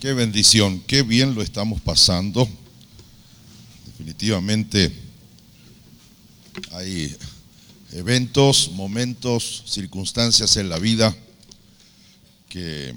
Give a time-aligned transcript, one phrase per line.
[0.00, 2.48] Qué bendición, qué bien lo estamos pasando.
[3.84, 4.92] Definitivamente
[6.70, 7.16] hay
[7.90, 11.16] eventos, momentos, circunstancias en la vida
[12.48, 12.94] que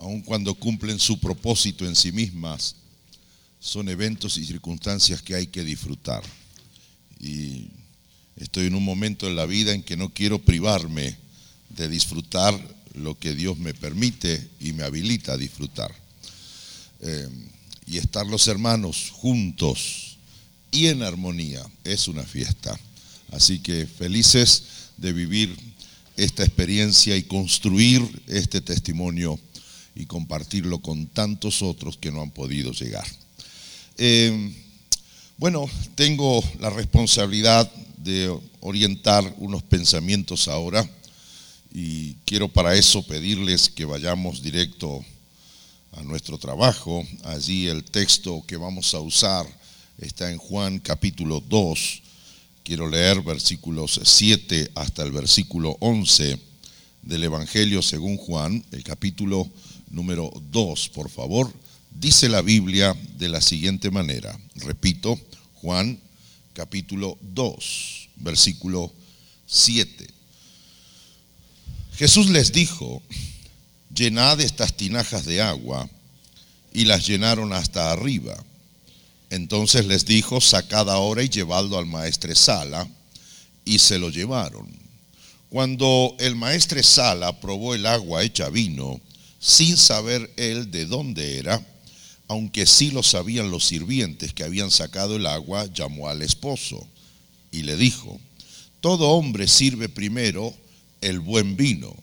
[0.00, 2.74] aun cuando cumplen su propósito en sí mismas,
[3.60, 6.24] son eventos y circunstancias que hay que disfrutar.
[7.20, 7.68] Y
[8.34, 11.16] estoy en un momento en la vida en que no quiero privarme
[11.68, 15.94] de disfrutar lo que Dios me permite y me habilita a disfrutar.
[17.00, 17.28] Eh,
[17.86, 20.16] y estar los hermanos juntos
[20.70, 22.78] y en armonía es una fiesta.
[23.32, 24.64] Así que felices
[24.96, 25.56] de vivir
[26.16, 29.38] esta experiencia y construir este testimonio
[29.94, 33.06] y compartirlo con tantos otros que no han podido llegar.
[33.96, 34.54] Eh,
[35.38, 40.88] bueno, tengo la responsabilidad de orientar unos pensamientos ahora
[41.72, 45.04] y quiero para eso pedirles que vayamos directo
[45.92, 47.06] a nuestro trabajo.
[47.24, 49.46] Allí el texto que vamos a usar
[49.98, 52.02] está en Juan capítulo 2.
[52.64, 56.38] Quiero leer versículos 7 hasta el versículo 11
[57.02, 59.48] del Evangelio según Juan, el capítulo
[59.90, 61.52] número 2, por favor.
[61.90, 64.38] Dice la Biblia de la siguiente manera.
[64.56, 65.18] Repito,
[65.54, 65.98] Juan
[66.52, 68.92] capítulo 2, versículo
[69.46, 70.19] 7.
[72.00, 73.02] Jesús les dijo,
[73.94, 75.86] llenad estas tinajas de agua,
[76.72, 78.42] y las llenaron hasta arriba.
[79.28, 82.88] Entonces les dijo, sacad ahora y llevadlo al maestresala,
[83.66, 84.66] y se lo llevaron.
[85.50, 88.98] Cuando el maestresala probó el agua hecha vino,
[89.38, 91.62] sin saber él de dónde era,
[92.28, 96.82] aunque sí lo sabían los sirvientes que habían sacado el agua, llamó al esposo
[97.52, 98.18] y le dijo,
[98.80, 100.54] todo hombre sirve primero
[101.00, 101.94] el buen vino,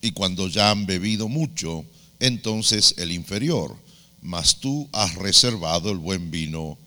[0.00, 1.84] y cuando ya han bebido mucho,
[2.18, 3.76] entonces el inferior,
[4.20, 6.78] mas tú has reservado el buen vino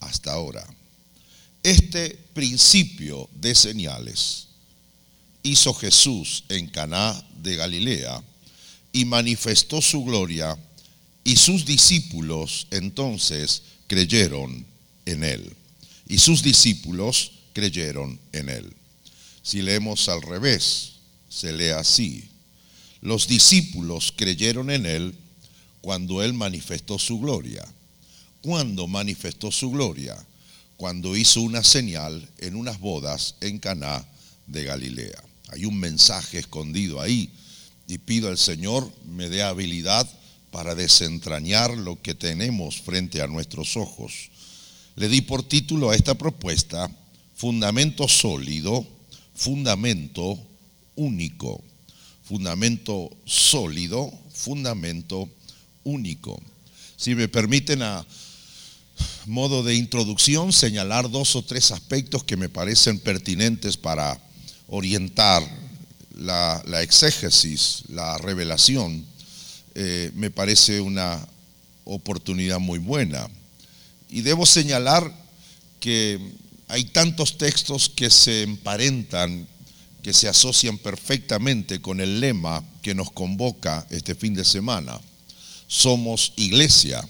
[0.00, 0.66] hasta ahora.
[1.62, 4.48] Este principio de señales
[5.42, 8.22] hizo Jesús en Caná de Galilea
[8.92, 10.56] y manifestó su gloria
[11.24, 14.64] y sus discípulos entonces creyeron
[15.04, 15.52] en él.
[16.06, 18.72] Y sus discípulos creyeron en él.
[19.42, 20.92] Si leemos al revés,
[21.38, 22.28] se lee así.
[23.00, 25.14] Los discípulos creyeron en él
[25.80, 27.64] cuando él manifestó su gloria.
[28.42, 30.16] ¿Cuándo manifestó su gloria?
[30.76, 34.04] Cuando hizo una señal en unas bodas en Caná
[34.48, 35.22] de Galilea.
[35.50, 37.30] Hay un mensaje escondido ahí
[37.86, 40.08] y pido al Señor me dé habilidad
[40.50, 44.30] para desentrañar lo que tenemos frente a nuestros ojos.
[44.96, 46.90] Le di por título a esta propuesta
[47.36, 48.84] Fundamento sólido,
[49.36, 50.47] fundamento
[50.98, 51.62] único.
[52.22, 55.30] Fundamento sólido, fundamento
[55.84, 56.38] único.
[56.96, 58.04] Si me permiten a
[59.26, 64.20] modo de introducción señalar dos o tres aspectos que me parecen pertinentes para
[64.66, 65.42] orientar
[66.16, 69.06] la, exégesis, la revelación,
[69.74, 71.24] eh, me parece una
[71.84, 73.28] oportunidad muy buena.
[74.10, 75.12] Y debo señalar
[75.80, 76.18] que
[76.66, 79.46] hay tantos textos que se emparentan
[80.02, 85.00] que se asocian perfectamente con el lema que nos convoca este fin de semana.
[85.66, 87.06] Somos iglesia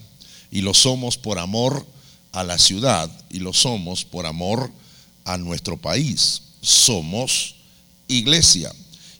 [0.51, 1.85] y lo somos por amor
[2.31, 4.71] a la ciudad y lo somos por amor
[5.25, 6.41] a nuestro país.
[6.61, 7.55] Somos
[8.07, 8.73] iglesia.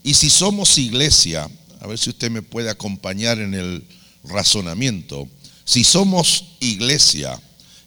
[0.03, 1.49] Y si somos iglesia,
[1.79, 3.85] a ver si usted me puede acompañar en el
[4.23, 5.27] razonamiento,
[5.63, 7.39] si somos iglesia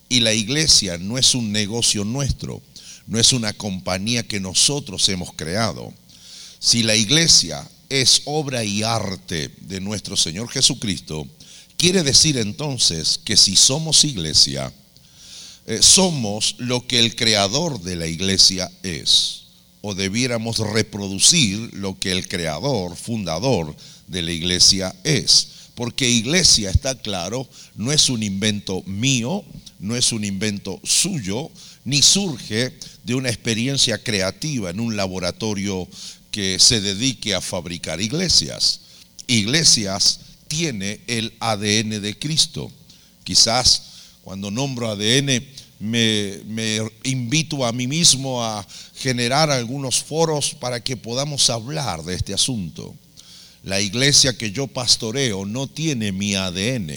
[0.08, 2.62] y la iglesia no es un negocio nuestro,
[3.06, 5.92] no es una compañía que nosotros hemos creado.
[6.58, 11.26] Si la iglesia es obra y arte de nuestro Señor Jesucristo,
[11.76, 14.72] quiere decir entonces que si somos iglesia,
[15.66, 19.42] eh, somos lo que el creador de la iglesia es,
[19.80, 23.76] o debiéramos reproducir lo que el creador, fundador
[24.06, 25.48] de la iglesia es.
[25.74, 29.44] Porque iglesia, está claro, no es un invento mío,
[29.78, 31.50] no es un invento suyo,
[31.84, 32.72] ni surge
[33.04, 35.88] de una experiencia creativa en un laboratorio
[36.30, 38.80] que se dedique a fabricar iglesias.
[39.26, 42.70] Iglesias tiene el ADN de Cristo.
[43.24, 43.82] Quizás
[44.22, 45.44] cuando nombro ADN
[45.80, 52.14] me, me, invito a mí mismo a generar algunos foros para que podamos hablar de
[52.14, 52.94] este asunto.
[53.64, 56.92] La iglesia que yo pastoreo no tiene mi ADN,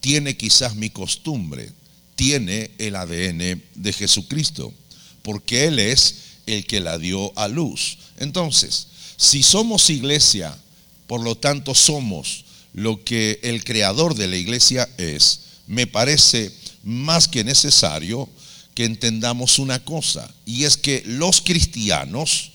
[0.00, 1.70] tiene quizás mi costumbre,
[2.18, 4.74] tiene el ADN de Jesucristo,
[5.22, 6.16] porque Él es
[6.46, 7.98] el que la dio a luz.
[8.16, 10.58] Entonces, si somos iglesia,
[11.06, 17.28] por lo tanto somos lo que el creador de la iglesia es, me parece más
[17.28, 18.28] que necesario
[18.74, 22.50] que entendamos una cosa, y es que los cristianos,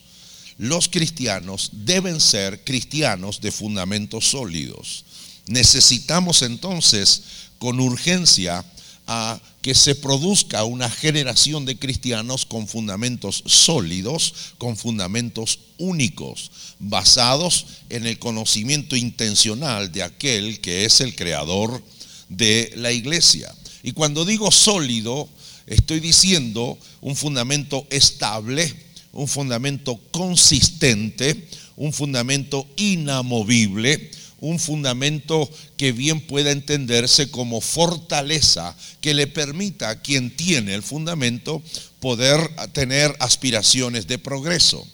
[0.57, 5.06] los cristianos deben ser cristianos de fundamentos sólidos.
[5.48, 7.24] Necesitamos entonces
[7.60, 8.65] con urgencia
[9.07, 17.65] a que se produzca una generación de cristianos con fundamentos sólidos, con fundamentos únicos, basados
[17.89, 21.81] en el conocimiento intencional de aquel que es el creador
[22.27, 23.56] de la iglesia.
[23.83, 25.30] Y cuando digo sólido,
[25.65, 28.71] estoy diciendo un fundamento estable,
[29.13, 34.12] un fundamento consistente, un fundamento inamovible,
[34.43, 40.83] un fundamento que bien pueda entenderse como fortaleza que le permita a quien tiene el
[40.83, 41.63] fundamento
[42.01, 44.85] poder tener aspiraciones de progreso,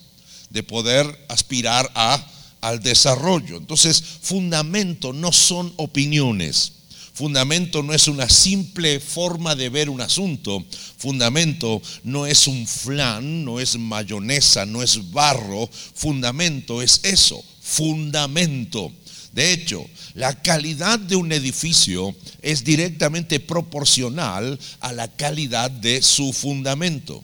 [0.52, 2.24] de poder aspirar a,
[2.62, 3.58] al desarrollo.
[3.58, 6.74] Entonces, fundamento no son opiniones.
[7.16, 10.64] Fundamento no es una simple forma de ver un asunto.
[11.00, 15.68] Fundamento no es un flan, no es mayonesa, no es barro.
[15.96, 18.94] Fundamento es eso, fundamento.
[19.40, 26.34] De hecho, la calidad de un edificio es directamente proporcional a la calidad de su
[26.34, 27.24] fundamento.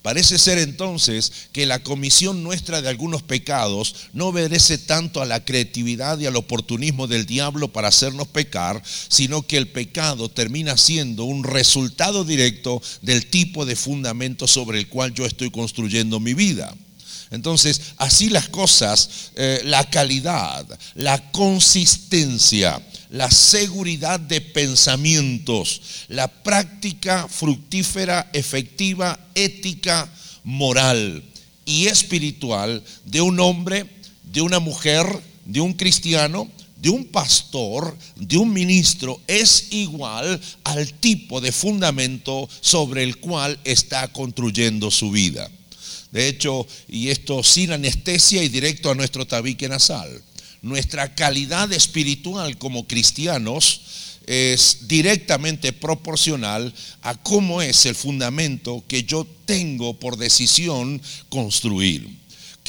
[0.00, 5.44] Parece ser entonces que la comisión nuestra de algunos pecados no obedece tanto a la
[5.44, 11.24] creatividad y al oportunismo del diablo para hacernos pecar, sino que el pecado termina siendo
[11.24, 16.74] un resultado directo del tipo de fundamento sobre el cual yo estoy construyendo mi vida.
[17.30, 22.80] Entonces, así las cosas, eh, la calidad, la consistencia,
[23.10, 30.08] la seguridad de pensamientos, la práctica fructífera, efectiva, ética,
[30.44, 31.22] moral
[31.64, 33.86] y espiritual de un hombre,
[34.24, 35.06] de una mujer,
[35.44, 36.48] de un cristiano,
[36.80, 43.58] de un pastor, de un ministro, es igual al tipo de fundamento sobre el cual
[43.64, 45.50] está construyendo su vida.
[46.12, 50.22] De hecho, y esto sin anestesia y directo a nuestro tabique nasal.
[50.62, 53.82] Nuestra calidad espiritual como cristianos
[54.26, 62.19] es directamente proporcional a cómo es el fundamento que yo tengo por decisión construir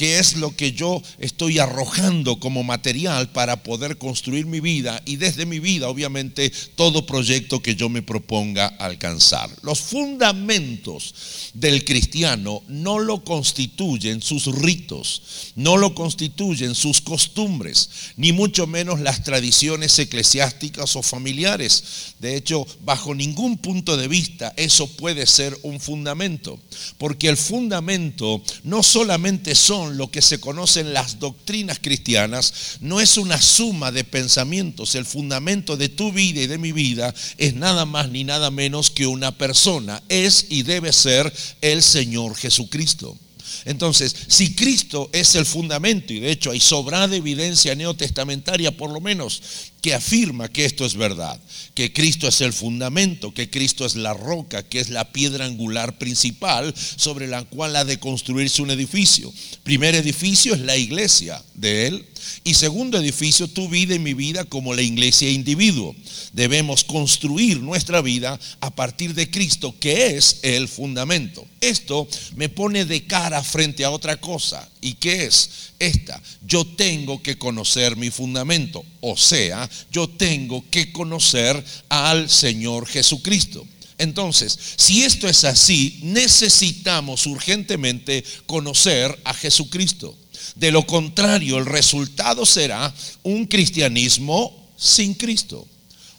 [0.02, 5.14] qué es lo que yo estoy arrojando como material para poder construir mi vida y
[5.14, 9.48] desde mi vida, obviamente, todo proyecto que yo me proponga alcanzar.
[9.62, 11.14] Los fundamentos
[11.54, 18.98] del cristiano no lo constituyen sus ritos, no lo constituyen sus costumbres, ni mucho menos
[18.98, 22.14] las tradiciones eclesiásticas o familiares.
[22.18, 26.58] De hecho, bajo ningún punto de vista eso puede ser un fundamento,
[26.98, 33.16] porque el fundamento no solamente son lo que se conocen las doctrinas cristianas, no es
[33.16, 34.94] una suma de pensamientos.
[34.94, 38.90] El fundamento de tu vida y de mi vida es nada más ni nada menos
[38.90, 40.02] que una persona.
[40.08, 43.16] Es y debe ser el Señor Jesucristo.
[43.64, 49.00] Entonces, si Cristo es el fundamento, y de hecho hay sobrada evidencia neotestamentaria por lo
[49.00, 49.42] menos
[49.80, 51.40] que afirma que esto es verdad,
[51.74, 55.98] que Cristo es el fundamento, que Cristo es la roca, que es la piedra angular
[55.98, 59.32] principal sobre la cual ha de construirse un edificio.
[59.64, 62.06] Primer edificio es la iglesia de Él
[62.44, 65.94] y segundo edificio, tu vida y mi vida como la iglesia individuo.
[66.32, 71.46] Debemos construir nuestra vida a partir de Cristo, que es el fundamento.
[71.60, 74.68] Esto me pone de cara frente a otra cosa.
[74.80, 76.20] ¿Y qué es esta?
[76.44, 78.84] Yo tengo que conocer mi fundamento.
[79.00, 83.66] O sea, yo tengo que conocer al Señor Jesucristo.
[83.98, 90.16] Entonces, si esto es así, necesitamos urgentemente conocer a Jesucristo.
[90.54, 95.66] De lo contrario, el resultado será un cristianismo sin Cristo.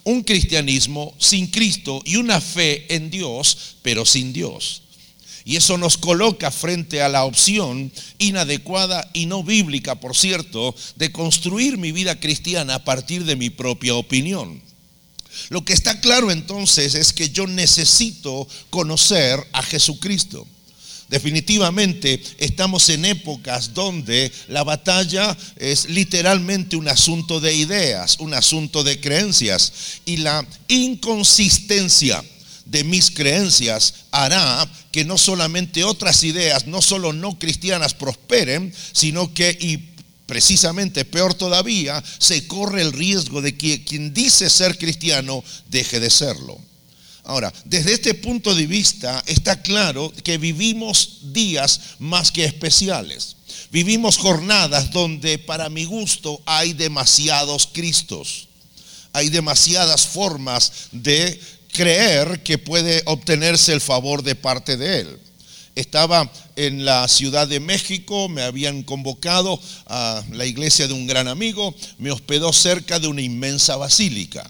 [0.04, 4.82] Un cristianismo sin Cristo y una fe en Dios, pero sin Dios.
[5.46, 11.12] Y eso nos coloca frente a la opción inadecuada y no bíblica, por cierto, de
[11.12, 14.62] construir mi vida cristiana a partir de mi propia opinión.
[15.50, 20.46] Lo que está claro entonces es que yo necesito conocer a Jesucristo.
[21.08, 28.82] Definitivamente estamos en épocas donde la batalla es literalmente un asunto de ideas, un asunto
[28.82, 32.24] de creencias y la inconsistencia
[32.64, 39.34] de mis creencias hará que no solamente otras ideas, no solo no cristianas prosperen, sino
[39.34, 39.94] que y
[40.26, 46.10] precisamente peor todavía, se corre el riesgo de que quien dice ser cristiano deje de
[46.10, 46.58] serlo.
[47.24, 53.36] Ahora, desde este punto de vista está claro que vivimos días más que especiales.
[53.70, 58.48] vivimos jornadas donde para mi gusto hay demasiados Cristos.
[59.12, 61.40] Hay demasiadas formas de
[61.72, 65.18] creer que puede obtenerse el favor de parte de Él.
[65.74, 71.26] Estaba en la Ciudad de México, me habían convocado a la iglesia de un gran
[71.26, 74.48] amigo, me hospedó cerca de una inmensa basílica.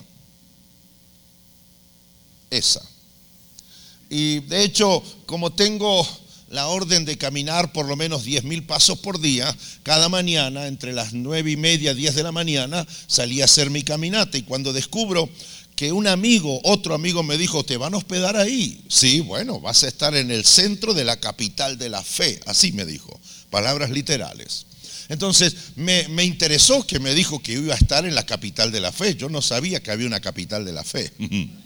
[4.11, 6.07] Y de hecho, como tengo
[6.51, 10.93] la orden de caminar por lo menos 10 mil pasos por día, cada mañana, entre
[10.93, 14.39] las 9 y media, 10 de la mañana, salí a hacer mi caminata.
[14.39, 15.29] Y cuando descubro
[15.75, 18.81] que un amigo, otro amigo me dijo, ¿te van a hospedar ahí?
[18.89, 22.73] Sí, bueno, vas a estar en el centro de la capital de la fe, así
[22.73, 23.19] me dijo,
[23.51, 24.67] palabras literales.
[25.09, 28.93] Entonces me, interesó que me dijo que iba a estar en la capital de la
[28.93, 31.13] fe, yo no sabía que había una capital de la fe.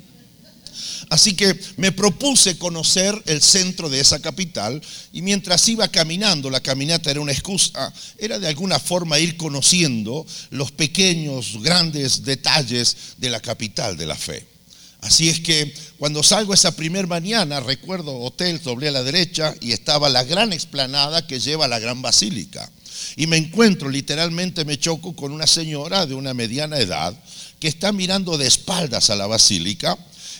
[1.10, 4.80] Así que me propuse conocer el centro de esa capital
[5.12, 10.26] y mientras iba caminando, la caminata era una excusa, era de alguna forma ir conociendo
[10.50, 14.46] los pequeños, grandes detalles de la capital de la fe.
[15.00, 19.72] Así es que cuando salgo esa primera mañana, recuerdo hotel, doblé a la derecha y
[19.72, 22.68] estaba la gran explanada que lleva a la gran basílica.
[23.16, 27.14] Y me encuentro, literalmente me choco con una señora de una mediana edad
[27.60, 29.96] que está mirando de espaldas a la basílica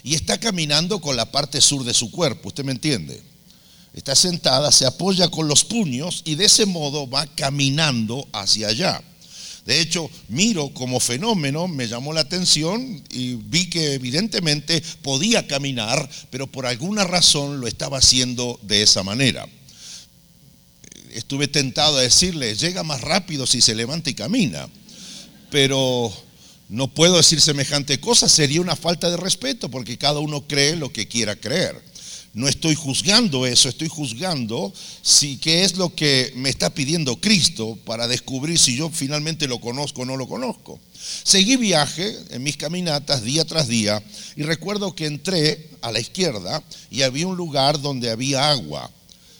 [0.09, 3.23] y está caminando con la parte sur de su cuerpo, ¿usted me entiende?
[3.93, 9.03] Está sentada, se apoya con los puños y de ese modo va caminando hacia allá.
[9.67, 16.09] De hecho, miro como fenómeno, me llamó la atención y vi que evidentemente podía caminar,
[16.31, 19.47] pero por alguna razón lo estaba haciendo de esa manera.
[21.13, 24.71] Estuve tentado a decirle, llega más rápido si se levanta y camina,
[25.51, 26.11] pero
[26.69, 30.93] no puedo decir semejante cosa, sería una falta de respeto porque cada uno cree lo
[30.93, 31.83] que quiera creer.
[32.35, 34.73] No estoy juzgando eso, estoy juzgando
[35.03, 39.61] si qué es lo que me está pidiendo Cristo para descubrir si yo finalmente lo
[39.61, 40.79] conozco o no lo conozco.
[41.25, 44.03] Seguí viaje en mis caminatas día tras día
[44.37, 48.91] y recuerdo que entré a la izquierda y había un lugar donde había agua.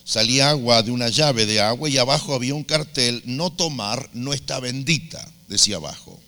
[0.03, 4.33] Salía agua de una llave de agua y abajo había un cartel, no tomar, no
[4.33, 6.19] está bendita, decía abajo.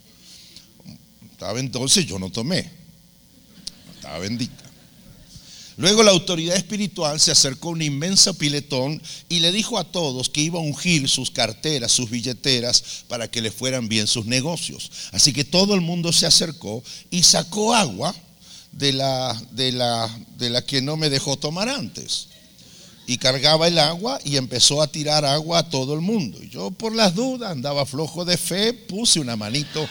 [1.41, 2.71] Estaba entonces, yo no tomé.
[3.95, 4.63] Estaba bendita.
[5.79, 10.29] Luego la autoridad espiritual se acercó a un inmenso piletón y le dijo a todos
[10.29, 14.91] que iba a ungir sus carteras, sus billeteras, para que le fueran bien sus negocios.
[15.13, 18.15] Así que todo el mundo se acercó y sacó agua
[18.73, 22.27] de la, de la, de la que no me dejó tomar antes.
[23.07, 26.39] Y cargaba el agua y empezó a tirar agua a todo el mundo.
[26.43, 29.89] Y yo por las dudas andaba flojo de fe, puse una manito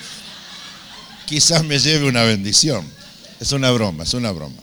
[1.29, 2.83] quizás me lleve una bendición.
[3.39, 4.57] Es una broma, es una broma.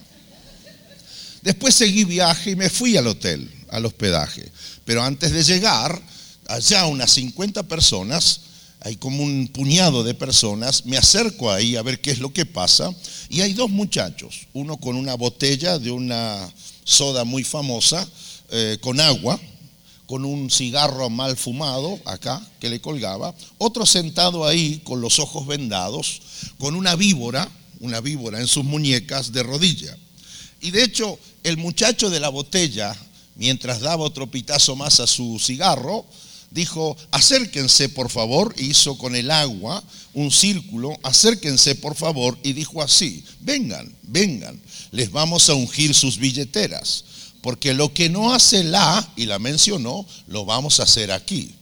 [1.42, 4.44] Después seguí viaje y me fui al hotel, al hospedaje.
[4.84, 6.02] Pero antes de llegar,
[6.48, 8.40] allá unas 50 personas,
[8.80, 12.46] hay como un puñado de personas, me acerco ahí a ver qué es lo que
[12.46, 12.92] pasa
[13.28, 16.52] y hay dos muchachos, uno con una botella de una
[16.84, 18.06] soda muy famosa,
[18.50, 19.40] eh, con agua,
[20.06, 25.46] con un cigarro mal fumado acá que le colgaba, otro sentado ahí con los ojos
[25.46, 26.22] vendados,
[26.58, 27.48] con una víbora,
[27.80, 29.96] una víbora en sus muñecas de rodilla.
[30.60, 32.96] Y de hecho, el muchacho de la botella,
[33.34, 36.06] mientras daba otro pitazo más a su cigarro,
[36.50, 39.82] dijo, acérquense por favor, hizo con el agua
[40.14, 44.60] un círculo, acérquense por favor, y dijo así, vengan, vengan,
[44.92, 47.04] les vamos a ungir sus billeteras
[47.46, 51.54] porque lo que no hace la, y la mencionó, lo vamos a hacer aquí.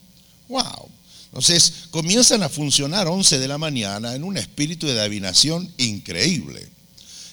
[0.48, 0.88] ¡Wow!
[1.26, 6.66] Entonces comienzan a funcionar 11 de la mañana en un espíritu de adivinación increíble.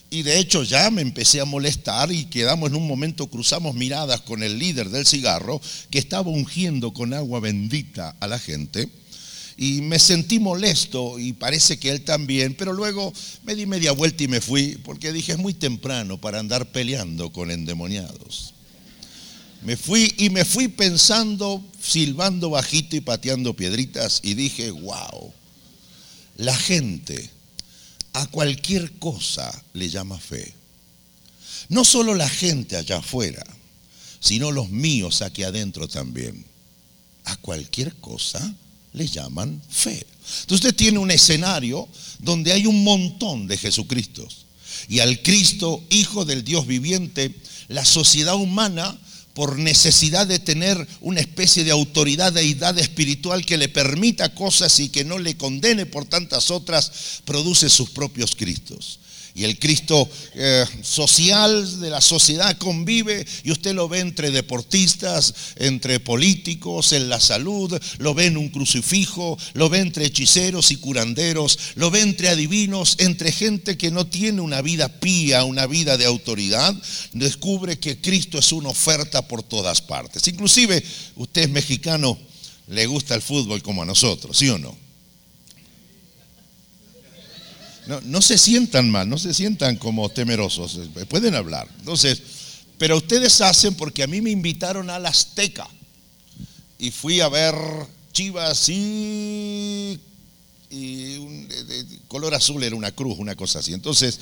[0.09, 4.19] Y de hecho ya me empecé a molestar y quedamos en un momento, cruzamos miradas
[4.19, 8.89] con el líder del cigarro que estaba ungiendo con agua bendita a la gente
[9.57, 14.23] y me sentí molesto y parece que él también, pero luego me di media vuelta
[14.23, 18.53] y me fui porque dije es muy temprano para andar peleando con endemoniados.
[19.63, 25.31] Me fui y me fui pensando, silbando bajito y pateando piedritas y dije, wow,
[26.37, 27.29] la gente
[28.13, 30.53] a cualquier cosa le llama fe.
[31.69, 33.45] No solo la gente allá afuera,
[34.19, 36.45] sino los míos aquí adentro también.
[37.25, 38.55] A cualquier cosa
[38.93, 40.05] le llaman fe.
[40.41, 41.87] Entonces usted tiene un escenario
[42.19, 44.45] donde hay un montón de Jesucristos.
[44.87, 47.35] Y al Cristo, Hijo del Dios viviente,
[47.67, 48.97] la sociedad humana,
[49.33, 54.89] por necesidad de tener una especie de autoridad, deidad espiritual que le permita cosas y
[54.89, 58.99] que no le condene por tantas otras, produce sus propios Cristos.
[59.33, 65.33] Y el Cristo eh, social de la sociedad convive y usted lo ve entre deportistas,
[65.55, 70.77] entre políticos, en la salud, lo ve en un crucifijo, lo ve entre hechiceros y
[70.77, 75.97] curanderos, lo ve entre adivinos, entre gente que no tiene una vida pía, una vida
[75.97, 76.75] de autoridad,
[77.13, 80.27] descubre que Cristo es una oferta por todas partes.
[80.27, 80.83] Inclusive
[81.15, 82.17] usted es mexicano,
[82.67, 84.90] le gusta el fútbol como a nosotros, ¿sí o no?
[87.87, 91.67] No, se sientan mal, no se sientan como temerosos, pueden hablar.
[91.79, 92.21] Entonces,
[92.77, 95.67] pero ustedes hacen porque a mí me invitaron a la Azteca
[96.77, 97.55] y fui a ver
[98.11, 99.99] Chivas y,
[102.07, 103.73] color azul era una cruz, una cosa así.
[103.73, 104.19] Entonces,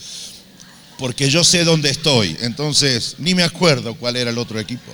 [0.97, 4.91] porque yo sé dónde estoy, entonces ni me acuerdo cuál era el otro equipo.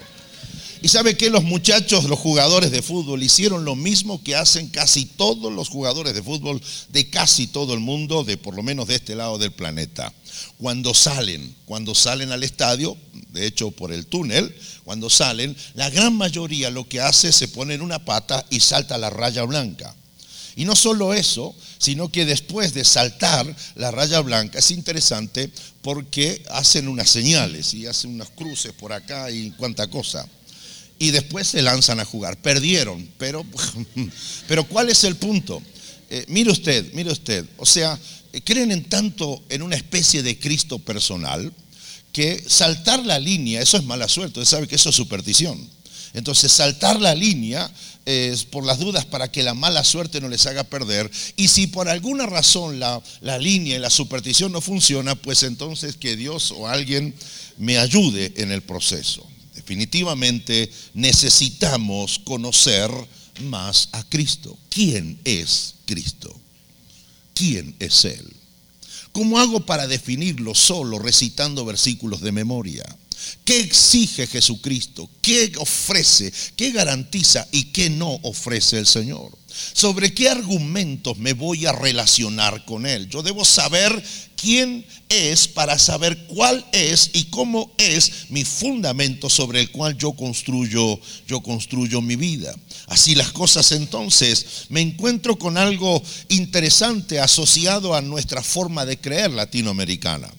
[0.86, 5.08] Y sabe que los muchachos, los jugadores de fútbol, hicieron lo mismo que hacen casi
[5.08, 8.94] todos los jugadores de fútbol de casi todo el mundo, de por lo menos de
[8.94, 10.14] este lado del planeta.
[10.60, 12.96] Cuando salen, cuando salen al estadio,
[13.32, 17.48] de hecho por el túnel, cuando salen, la gran mayoría lo que hace es se
[17.48, 19.96] pone en una pata y salta la raya blanca.
[20.56, 25.50] Y no solo eso, sino que después de saltar la raya blanca, es interesante
[25.82, 30.28] porque hacen unas señales y hacen unas cruces por acá y cuánta cosa
[31.00, 32.38] y después se lanzan a jugar.
[32.42, 33.46] Perdieron, pero,
[34.48, 35.62] pero ¿cuál es el punto?
[36.10, 38.00] Eh, mire usted, mire usted, o sea,
[38.32, 41.52] eh, creen en tanto en una especie de Cristo personal
[42.12, 45.76] que saltar la línea, eso es mala suerte, usted sabe que eso es superstición.
[46.14, 47.70] Entonces, saltar la línea
[48.06, 51.12] es por las dudas para que la mala suerte no les haga perder.
[51.36, 55.98] Y si por alguna razón la, la línea y la superstición no funciona, pues entonces
[55.98, 57.14] que Dios o alguien
[57.58, 59.28] me ayude en el proceso.
[59.66, 62.92] Definitivamente necesitamos conocer
[63.42, 64.56] más a Cristo.
[64.70, 66.40] ¿Quién es Cristo?
[67.34, 68.32] ¿Quién es Él?
[69.12, 72.86] ¿Cómo hago para definirlo solo recitando versículos de memoria?
[73.44, 75.10] ¿Qué exige Jesucristo?
[75.20, 76.32] ¿Qué ofrece?
[76.56, 79.36] ¿Qué garantiza y qué no ofrece el Señor?
[79.74, 83.10] ¿Sobre qué argumentos me voy a relacionar con Él?
[83.10, 84.04] Yo debo saber
[84.36, 90.14] quién es para saber cuál es y cómo es mi fundamento sobre el cual yo
[90.14, 92.56] construyo, yo construyo mi vida.
[92.88, 99.32] Así las cosas entonces, me encuentro con algo interesante asociado a nuestra forma de creer
[99.32, 100.30] latinoamericana.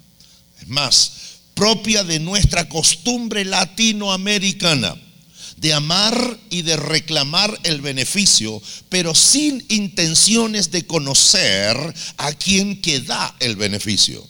[0.60, 1.12] Es más,
[1.54, 4.96] propia de nuestra costumbre latinoamericana
[5.56, 11.76] de amar y de reclamar el beneficio, pero sin intenciones de conocer
[12.18, 14.26] a quien que da el beneficio.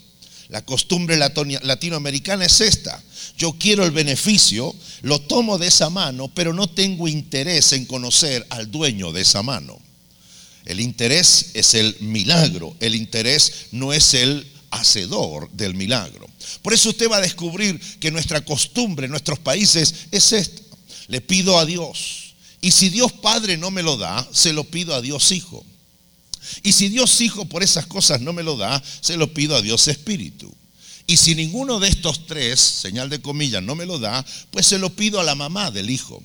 [0.49, 3.03] La costumbre latinoamericana es esta.
[3.37, 8.47] Yo quiero el beneficio, lo tomo de esa mano, pero no tengo interés en conocer
[8.51, 9.79] al dueño de esa mano.
[10.65, 16.29] El interés es el milagro, el interés no es el hacedor del milagro.
[16.63, 20.66] Por eso usted va a descubrir que nuestra costumbre en nuestros países es esta.
[21.09, 22.35] Le pido a Dios.
[22.61, 25.65] Y si Dios Padre no me lo da, se lo pido a Dios Hijo.
[26.63, 29.63] Y si Dios Hijo por esas cosas no me lo da, se lo pido a
[29.63, 30.53] Dios Espíritu.
[31.07, 34.79] Y si ninguno de estos tres, señal de comillas, no me lo da, pues se
[34.79, 36.21] lo pido a la mamá del Hijo,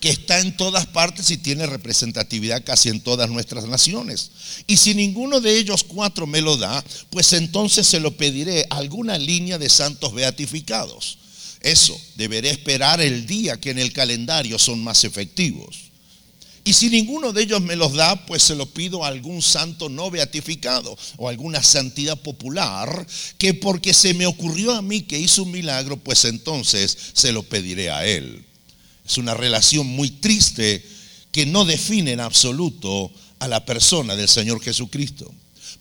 [0.00, 4.30] que está en todas partes y tiene representatividad casi en todas nuestras naciones.
[4.66, 8.76] Y si ninguno de ellos cuatro me lo da, pues entonces se lo pediré a
[8.76, 11.18] alguna línea de santos beatificados
[11.66, 15.86] eso, deberé esperar el día que en el calendario son más efectivos.
[16.66, 19.88] Y si ninguno de ellos me los da, pues se lo pido a algún santo
[19.88, 23.06] no beatificado o alguna santidad popular,
[23.38, 27.44] que porque se me ocurrió a mí que hizo un milagro, pues entonces se lo
[27.44, 28.44] pediré a él.
[29.04, 30.84] Es una relación muy triste
[31.30, 35.32] que no define en absoluto a la persona del Señor Jesucristo.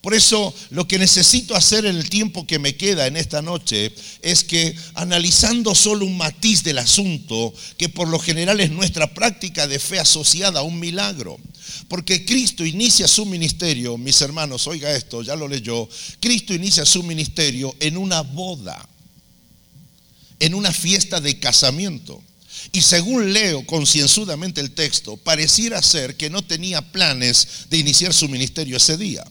[0.05, 3.91] Por eso lo que necesito hacer en el tiempo que me queda en esta noche
[4.21, 9.67] es que analizando solo un matiz del asunto, que por lo general es nuestra práctica
[9.67, 11.39] de fe asociada a un milagro,
[11.87, 15.89] porque Cristo inicia su ministerio, mis hermanos, oiga esto, ya lo leyó,
[16.19, 18.87] Cristo inicia su ministerio en una boda,
[20.39, 22.21] en una fiesta de casamiento.
[22.71, 28.29] Y según leo concienzudamente el texto, pareciera ser que no tenía planes de iniciar su
[28.29, 29.25] ministerio ese día.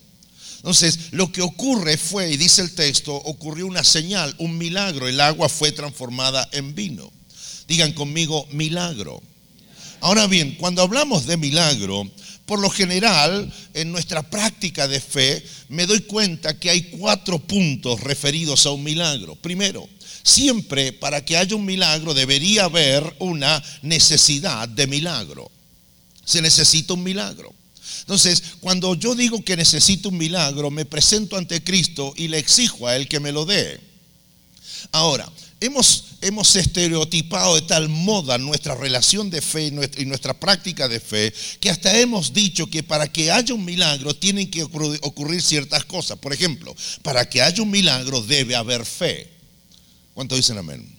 [0.64, 5.06] Entonces, lo que ocurre fue, y dice el texto, ocurrió una señal, un milagro.
[5.06, 7.12] El agua fue transformada en vino.
[7.68, 9.22] Digan conmigo, milagro.
[10.00, 12.10] Ahora bien, cuando hablamos de milagro,
[12.46, 18.00] por lo general, en nuestra práctica de fe, me doy cuenta que hay cuatro puntos
[18.00, 19.34] referidos a un milagro.
[19.34, 19.86] Primero,
[20.22, 25.50] siempre para que haya un milagro debería haber una necesidad de milagro.
[26.24, 27.52] Se necesita un milagro.
[28.04, 32.86] Entonces, cuando yo digo que necesito un milagro, me presento ante Cristo y le exijo
[32.86, 33.80] a Él que me lo dé.
[34.92, 40.38] Ahora, hemos, hemos estereotipado de tal moda nuestra relación de fe y nuestra, y nuestra
[40.38, 44.64] práctica de fe que hasta hemos dicho que para que haya un milagro tienen que
[44.64, 46.18] ocurrir ciertas cosas.
[46.18, 49.30] Por ejemplo, para que haya un milagro debe haber fe.
[50.12, 50.94] ¿Cuánto dicen amén?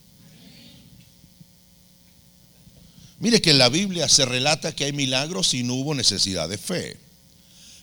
[3.20, 6.58] Mire que en la Biblia se relata que hay milagros y no hubo necesidad de
[6.58, 6.98] fe.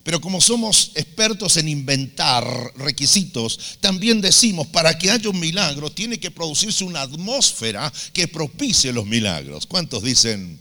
[0.04, 2.44] Pero como somos expertos en inventar
[2.76, 8.92] requisitos, también decimos, para que haya un milagro tiene que producirse una atmósfera que propicie
[8.92, 9.66] los milagros.
[9.66, 10.58] ¿Cuántos dicen?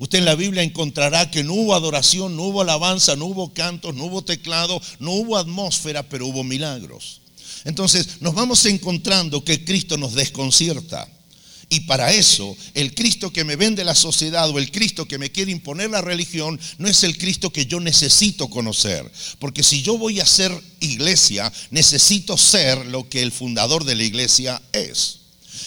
[0.00, 3.94] Usted en la Biblia encontrará que no hubo adoración, no hubo alabanza, no hubo cantos,
[3.94, 7.20] no hubo teclado, no hubo atmósfera, pero hubo milagros.
[7.64, 11.08] Entonces nos vamos encontrando que Cristo nos desconcierta.
[11.70, 15.32] Y para eso, el Cristo que me vende la sociedad o el Cristo que me
[15.32, 19.10] quiere imponer la religión no es el Cristo que yo necesito conocer.
[19.38, 24.04] Porque si yo voy a ser iglesia, necesito ser lo que el fundador de la
[24.04, 25.23] iglesia es.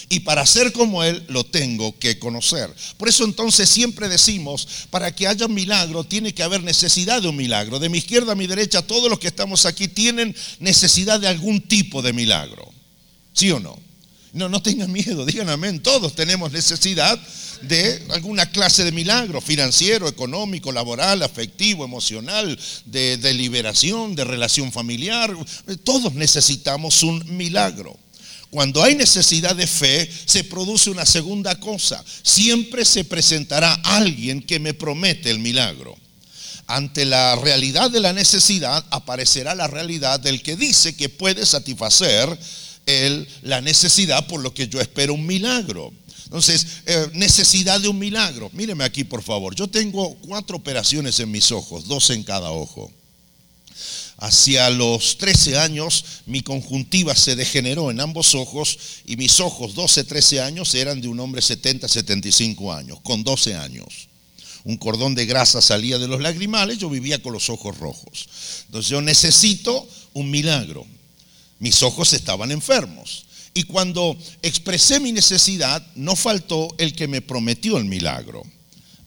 [0.09, 2.73] Y para ser como Él lo tengo que conocer.
[2.97, 7.27] Por eso entonces siempre decimos, para que haya un milagro tiene que haber necesidad de
[7.27, 7.77] un milagro.
[7.77, 11.61] De mi izquierda a mi derecha, todos los que estamos aquí tienen necesidad de algún
[11.61, 12.71] tipo de milagro.
[13.33, 13.77] ¿Sí o no?
[14.31, 15.81] No, no tengan miedo, digan amén.
[15.81, 17.19] Todos tenemos necesidad
[17.61, 24.71] de alguna clase de milagro financiero, económico, laboral, afectivo, emocional, de, de liberación, de relación
[24.71, 25.35] familiar.
[25.83, 27.97] Todos necesitamos un milagro.
[28.49, 32.03] Cuando hay necesidad de fe, se produce una segunda cosa.
[32.23, 35.97] Siempre se presentará alguien que me promete el milagro.
[36.65, 42.37] Ante la realidad de la necesidad aparecerá la realidad del que dice que puede satisfacer
[43.41, 45.91] la necesidad por lo que yo espero un milagro.
[46.25, 48.49] Entonces, eh, necesidad de un milagro.
[48.53, 49.55] Míreme aquí, por favor.
[49.55, 52.91] Yo tengo cuatro operaciones en mis ojos, dos en cada ojo.
[54.19, 60.05] Hacia los 13 años mi conjuntiva se degeneró en ambos ojos y mis ojos 12,
[60.05, 64.07] 13 años eran de un hombre 70, 75 años, con 12 años.
[64.63, 68.27] Un cordón de grasa salía de los lagrimales, yo vivía con los ojos rojos.
[68.65, 70.85] Entonces yo necesito un milagro.
[71.59, 73.25] Mis ojos estaban enfermos.
[73.53, 78.43] Y cuando expresé mi necesidad, no faltó el que me prometió el milagro.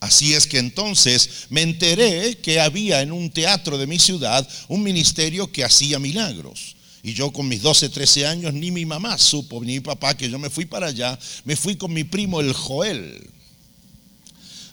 [0.01, 4.83] Así es que entonces me enteré que había en un teatro de mi ciudad un
[4.83, 6.77] ministerio que hacía milagros.
[7.03, 10.29] Y yo con mis 12, 13 años, ni mi mamá supo, ni mi papá, que
[10.29, 13.31] yo me fui para allá, me fui con mi primo el Joel.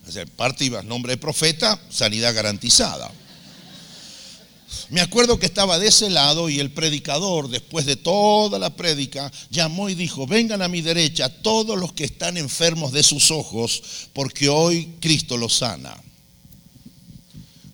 [0.07, 3.11] O sea, parte iba nombre de profeta, sanidad garantizada.
[4.89, 9.31] Me acuerdo que estaba de ese lado y el predicador, después de toda la prédica,
[9.49, 13.81] llamó y dijo, vengan a mi derecha todos los que están enfermos de sus ojos,
[14.13, 15.95] porque hoy Cristo los sana.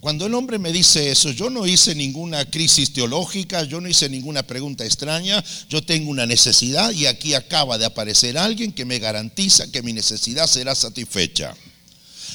[0.03, 4.09] Cuando el hombre me dice eso, yo no hice ninguna crisis teológica, yo no hice
[4.09, 8.99] ninguna pregunta extraña, yo tengo una necesidad y aquí acaba de aparecer alguien que me
[8.99, 11.55] garantiza que mi necesidad será satisfecha.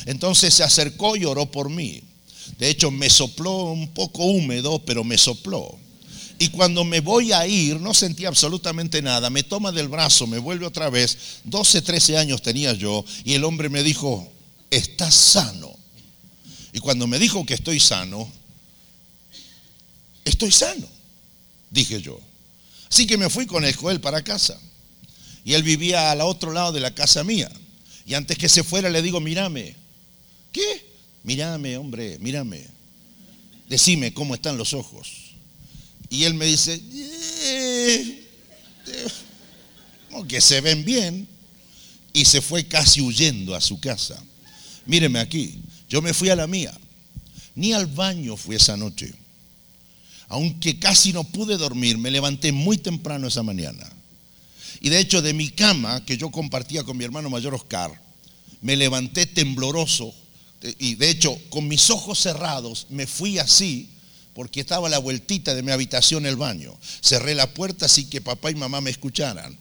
[0.07, 2.08] Entonces se acercó y oró por mí.
[2.59, 5.79] De hecho, me sopló un poco húmedo, pero me sopló.
[6.41, 9.31] Y cuando me voy a ir, no sentí absolutamente nada.
[9.31, 11.41] Me toma del brazo, me vuelve otra vez.
[11.45, 13.05] 12, 13 años tenía yo.
[13.25, 14.31] Y el hombre me dijo,
[14.71, 15.77] estás sano.
[16.73, 18.31] Y cuando me dijo que estoy sano,
[20.25, 20.87] estoy sano,
[21.71, 22.21] dije yo.
[22.89, 24.59] Así que me fui con el Joel para casa.
[25.45, 27.51] Y él vivía al otro lado de la casa mía.
[28.07, 29.75] Y antes que se fuera le digo, mírame.
[30.53, 30.88] ¿Qué?
[31.29, 32.65] Mírame, hombre, mírame,
[33.69, 35.35] decime cómo están los ojos.
[36.09, 36.81] Y él me dice,
[37.43, 38.25] eh,
[40.27, 41.29] que se ven bien.
[42.15, 44.21] Y se fue casi huyendo a su casa.
[44.87, 45.61] Míreme aquí,
[45.91, 46.73] yo me fui a la mía.
[47.55, 49.13] Ni al baño fui esa noche.
[50.29, 53.87] Aunque casi no pude dormir, me levanté muy temprano esa mañana.
[54.81, 58.01] Y de hecho de mi cama, que yo compartía con mi hermano mayor Oscar,
[58.63, 60.15] me levanté tembloroso
[60.79, 63.91] y de hecho, con mis ojos cerrados, me fui así,
[64.35, 66.77] porque estaba a la vueltita de mi habitación el baño.
[67.03, 69.59] Cerré la puerta así que papá y mamá me escucharan.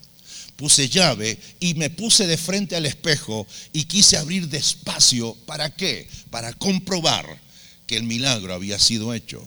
[0.55, 5.35] Puse llave y me puse de frente al espejo y quise abrir despacio.
[5.45, 6.07] ¿Para qué?
[6.31, 7.41] Para comprobar
[7.85, 9.43] que el milagro había sido hecho.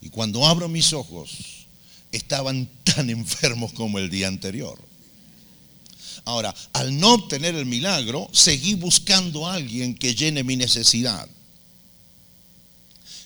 [0.00, 1.66] Y cuando abro mis ojos,
[2.10, 4.78] estaban tan enfermos como el día anterior.
[6.24, 11.28] Ahora, al no obtener el milagro, seguí buscando a alguien que llene mi necesidad.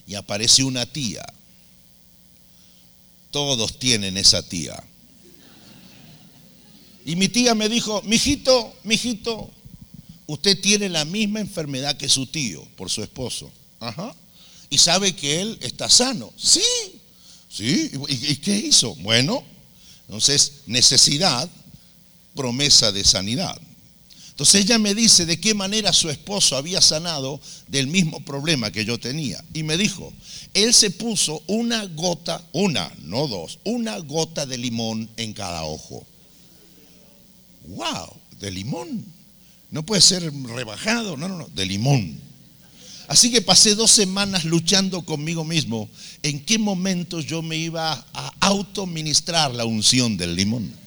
[0.06, 1.24] Y apareció una tía.
[3.30, 4.82] Todos tienen esa tía.
[7.04, 9.50] Y mi tía me dijo, mijito, mijito,
[10.26, 13.50] usted tiene la misma enfermedad que su tío por su esposo.
[13.78, 14.14] Ajá.
[14.70, 16.32] Y sabe que él está sano.
[16.36, 16.62] Sí.
[17.48, 17.92] Sí.
[18.08, 18.94] ¿Y, y qué hizo?
[18.96, 19.44] Bueno,
[20.08, 21.48] entonces necesidad,
[22.36, 23.60] promesa de sanidad.
[24.36, 28.84] Entonces ella me dice de qué manera su esposo había sanado del mismo problema que
[28.84, 29.42] yo tenía.
[29.54, 30.12] Y me dijo,
[30.52, 36.06] él se puso una gota, una, no dos, una gota de limón en cada ojo.
[37.66, 38.14] ¡Wow!
[38.38, 39.06] De limón.
[39.70, 42.20] No puede ser rebajado, no, no, no, de limón.
[43.08, 45.88] Así que pasé dos semanas luchando conmigo mismo
[46.22, 50.85] en qué momento yo me iba a autoministrar la unción del limón.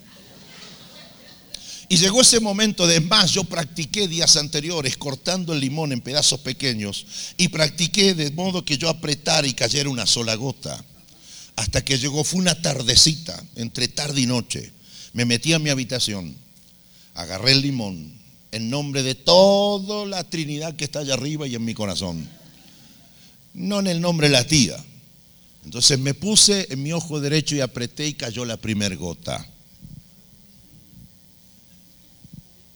[1.92, 6.40] Y llegó ese momento, de más, yo practiqué días anteriores cortando el limón en pedazos
[6.42, 10.86] pequeños y practiqué de modo que yo apretara y cayera una sola gota.
[11.56, 14.72] Hasta que llegó, fue una tardecita, entre tarde y noche.
[15.14, 16.36] Me metí a mi habitación,
[17.16, 18.14] agarré el limón
[18.52, 22.30] en nombre de toda la Trinidad que está allá arriba y en mi corazón.
[23.56, 24.78] No en el nombre de la tía.
[25.66, 29.46] Entonces me puse en mi ojo derecho y apreté y cayó la primer gota.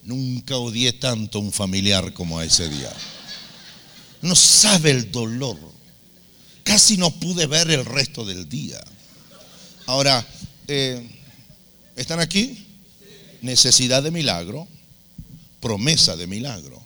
[0.05, 2.91] Nunca odié tanto a un familiar como a ese día.
[4.21, 5.57] No sabe el dolor.
[6.63, 8.83] Casi no pude ver el resto del día.
[9.85, 10.25] Ahora,
[10.67, 11.09] eh,
[11.95, 12.65] ¿están aquí?
[13.41, 14.67] Necesidad de milagro,
[15.61, 16.81] promesa de milagro.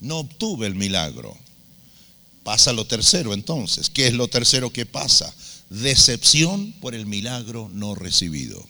[0.00, 1.36] No obtuve el milagro.
[2.42, 3.90] Pasa lo tercero entonces.
[3.90, 5.32] ¿Qué es lo tercero que pasa?
[5.70, 8.66] Decepción por el milagro no recibido.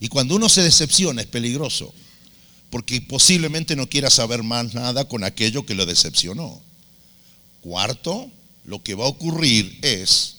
[0.00, 1.92] Y cuando uno se decepciona es peligroso
[2.70, 6.60] porque posiblemente no quiera saber más nada con aquello que lo decepcionó.
[7.60, 8.30] Cuarto,
[8.64, 10.36] lo que va a ocurrir es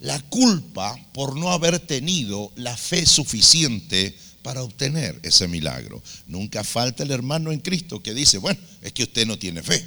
[0.00, 6.02] la culpa por no haber tenido la fe suficiente para obtener ese milagro.
[6.26, 9.84] Nunca falta el hermano en Cristo que dice, bueno, es que usted no tiene fe.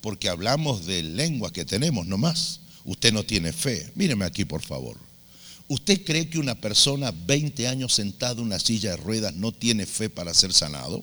[0.00, 2.60] Porque hablamos de lengua que tenemos nomás.
[2.84, 3.90] Usted no tiene fe.
[3.94, 4.96] Míreme aquí, por favor.
[5.72, 9.86] ¿Usted cree que una persona 20 años sentada en una silla de ruedas no tiene
[9.86, 11.02] fe para ser sanado?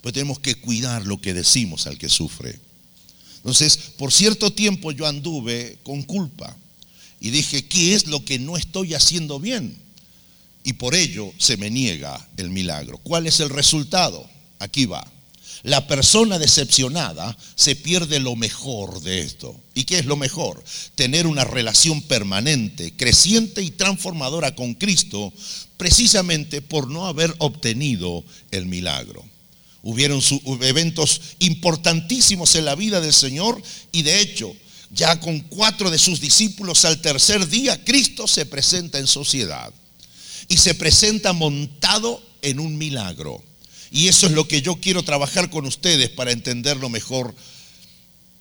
[0.00, 2.58] Pues tenemos que cuidar lo que decimos al que sufre.
[3.36, 6.56] Entonces, por cierto tiempo yo anduve con culpa
[7.20, 9.76] y dije, ¿qué es lo que no estoy haciendo bien?
[10.64, 12.98] Y por ello se me niega el milagro.
[12.98, 14.28] ¿Cuál es el resultado?
[14.58, 15.08] Aquí va.
[15.66, 19.60] La persona decepcionada se pierde lo mejor de esto.
[19.74, 20.62] ¿Y qué es lo mejor?
[20.94, 25.32] Tener una relación permanente, creciente y transformadora con Cristo,
[25.76, 29.24] precisamente por no haber obtenido el milagro.
[29.82, 30.22] Hubieron
[30.62, 34.54] eventos importantísimos en la vida del Señor y de hecho,
[34.92, 39.74] ya con cuatro de sus discípulos al tercer día, Cristo se presenta en sociedad
[40.46, 43.42] y se presenta montado en un milagro.
[43.96, 47.34] Y eso es lo que yo quiero trabajar con ustedes para entenderlo mejor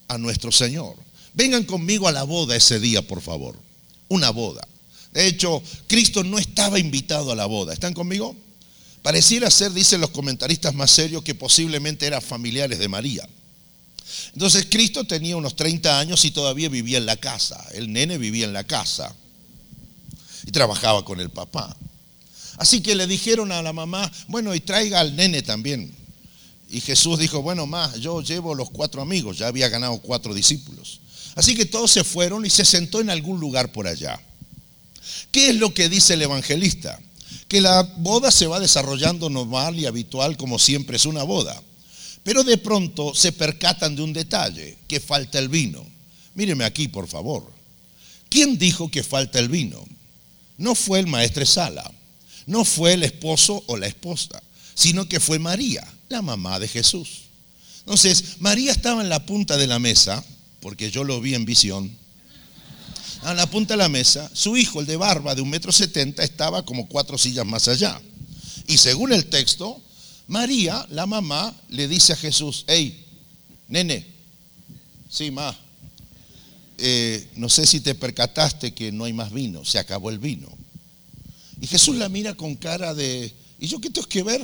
[0.10, 0.98] a nuestro Señor.
[1.34, 3.58] Vengan conmigo a la boda ese día, por favor.
[4.10, 4.68] Una boda.
[5.14, 7.72] De hecho, Cristo no estaba invitado a la boda.
[7.72, 8.36] ¿Están conmigo?
[9.02, 13.26] Pareciera ser, dicen los comentaristas más serios, que posiblemente eran familiares de María.
[14.34, 17.66] Entonces Cristo tenía unos 30 años y todavía vivía en la casa.
[17.72, 19.16] El nene vivía en la casa
[20.46, 21.78] y trabajaba con el papá.
[22.58, 25.94] Así que le dijeron a la mamá, bueno, y traiga al nene también.
[26.70, 31.02] Y Jesús dijo, bueno, más, yo llevo los cuatro amigos, ya había ganado cuatro discípulos.
[31.36, 34.20] Así que todos se fueron y se sentó en algún lugar por allá.
[35.32, 37.00] ¿Qué es lo que dice el evangelista?
[37.48, 41.62] Que la boda se va desarrollando normal y habitual como siempre es una boda.
[42.24, 45.86] Pero de pronto se percatan de un detalle, que falta el vino.
[46.34, 47.52] Míreme aquí, por favor.
[48.30, 49.86] ¿Quién dijo que falta el vino?
[50.58, 51.92] No fue el maestro Sala
[52.46, 54.42] no fue el esposo o la esposa,
[54.74, 57.24] sino que fue María, la mamá de Jesús.
[57.80, 60.24] Entonces, María estaba en la punta de la mesa,
[60.60, 61.92] porque yo lo vi en visión.
[63.22, 66.24] A la punta de la mesa, su hijo, el de barba de un metro setenta,
[66.24, 68.00] estaba como cuatro sillas más allá.
[68.68, 69.82] Y según el texto,
[70.28, 73.06] María, la mamá, le dice a Jesús, hey,
[73.68, 74.06] nene,
[75.10, 75.56] sí, ma,
[76.78, 80.50] eh, no sé si te percataste que no hay más vino, se acabó el vino.
[81.62, 84.42] Y Jesús la mira con cara de, ¿y yo qué tengo que ver?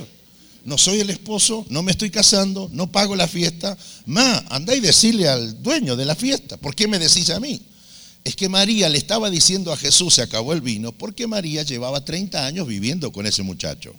[0.63, 3.77] No soy el esposo, no me estoy casando, no pago la fiesta.
[4.05, 7.61] Ma, anda y decirle al dueño de la fiesta, ¿por qué me decís a mí?
[8.23, 12.05] Es que María le estaba diciendo a Jesús, se acabó el vino, porque María llevaba
[12.05, 13.95] 30 años viviendo con ese muchacho.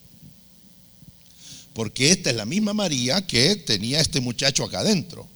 [1.75, 5.27] Porque esta es la misma María que tenía este muchacho acá adentro,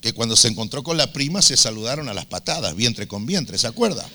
[0.00, 3.58] que cuando se encontró con la prima se saludaron a las patadas, vientre con vientre,
[3.58, 4.08] ¿se acuerda?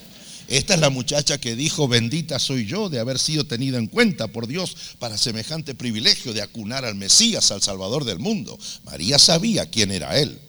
[0.49, 4.27] Esta es la muchacha que dijo, bendita soy yo de haber sido tenida en cuenta
[4.29, 8.57] por Dios para semejante privilegio de acunar al Mesías, al Salvador del mundo.
[8.83, 10.39] María sabía quién era él.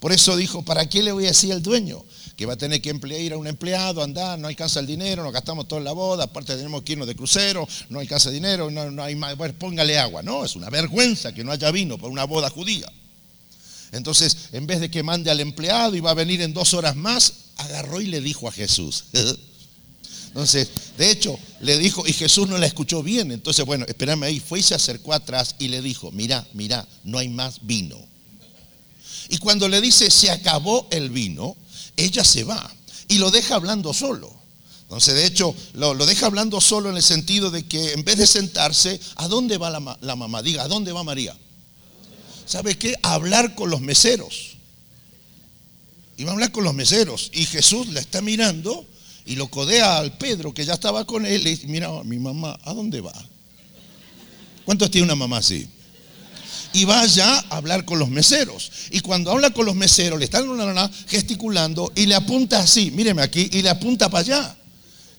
[0.00, 2.04] Por eso dijo, ¿para qué le voy a decir al dueño?
[2.36, 5.22] Que va a tener que emplear, ir a un empleado, andar, no alcanza el dinero,
[5.22, 8.70] nos gastamos todo en la boda, aparte tenemos que irnos de crucero, no alcanza dinero,
[8.70, 10.22] no, no hay más, bueno, póngale agua.
[10.22, 12.92] No, es una vergüenza que no haya vino para una boda judía.
[13.92, 16.94] Entonces, en vez de que mande al empleado y va a venir en dos horas
[16.94, 19.04] más, agarró y le dijo a Jesús.
[20.28, 23.32] Entonces, de hecho, le dijo, y Jesús no la escuchó bien.
[23.32, 24.40] Entonces, bueno, espérame ahí.
[24.40, 27.98] Fue y se acercó atrás y le dijo, mira, mira, no hay más vino.
[29.30, 31.56] Y cuando le dice, se acabó el vino,
[31.96, 32.72] ella se va
[33.08, 34.32] y lo deja hablando solo.
[34.82, 38.26] Entonces, de hecho, lo, deja hablando solo en el sentido de que en vez de
[38.26, 40.40] sentarse, ¿a dónde va la, la mamá?
[40.40, 41.36] Diga, ¿a dónde va María?
[42.46, 42.94] ¿Sabe qué?
[43.02, 44.57] hablar con los meseros.
[46.18, 47.30] Iba a hablar con los meseros.
[47.32, 48.86] Y Jesús la está mirando
[49.24, 51.46] y lo codea al Pedro, que ya estaba con él.
[51.46, 53.14] Y dice, mira, mi mamá, ¿a dónde va?
[54.66, 55.66] ¿Cuántos tiene una mamá así?
[56.74, 58.70] Y va allá a hablar con los meseros.
[58.90, 60.46] Y cuando habla con los meseros, le están
[61.06, 64.56] gesticulando y le apunta así, míreme aquí, y le apunta para allá.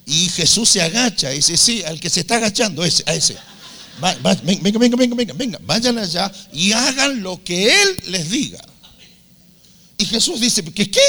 [0.05, 3.35] Y Jesús se agacha y dice, sí, al que se está agachando, ese, a ese
[3.99, 8.59] venga, venga, venga, venga, venga, vayan allá y hagan lo que Él les diga.
[9.99, 11.01] Y Jesús dice, ¿que qué?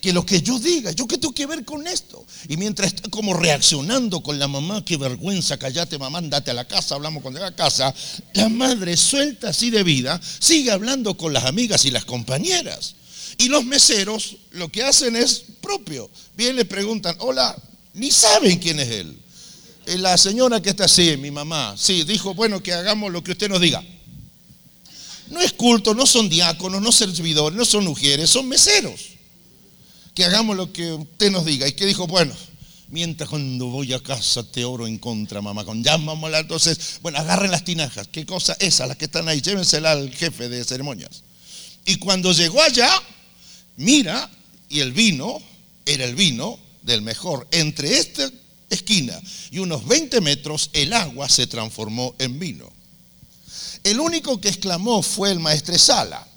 [0.00, 2.24] Que lo que yo diga, ¿yo qué tengo que ver con esto?
[2.48, 6.66] Y mientras está como reaccionando con la mamá, qué vergüenza, callate mamá, andate a la
[6.66, 7.94] casa, hablamos cuando llega a casa,
[8.32, 12.94] la madre suelta así de vida, sigue hablando con las amigas y las compañeras.
[13.36, 16.10] Y los meseros lo que hacen es propio.
[16.34, 17.54] Bien le preguntan, hola,
[17.92, 19.18] ni saben quién es él.
[19.84, 23.32] Eh, la señora que está así, mi mamá, sí, dijo, bueno, que hagamos lo que
[23.32, 23.84] usted nos diga.
[25.30, 29.00] No es culto, no son diáconos, no servidores, no son mujeres, son meseros.
[30.14, 31.68] Que hagamos lo que usted nos diga.
[31.68, 32.34] Y que dijo, bueno,
[32.88, 35.64] mientras cuando voy a casa te oro en contra, mamá.
[35.64, 38.08] Con llámamela, entonces, bueno, agarren las tinajas.
[38.08, 38.56] ¿Qué cosa?
[38.58, 41.22] Esas, las que están ahí, llévensela al jefe de ceremonias.
[41.84, 42.90] Y cuando llegó allá,
[43.76, 44.30] mira,
[44.68, 45.40] y el vino
[45.86, 47.46] era el vino del mejor.
[47.50, 48.30] Entre este
[48.70, 49.18] esquina
[49.50, 52.70] y unos 20 metros el agua se transformó en vino.
[53.88, 56.28] El único que exclamó fue el maestresala,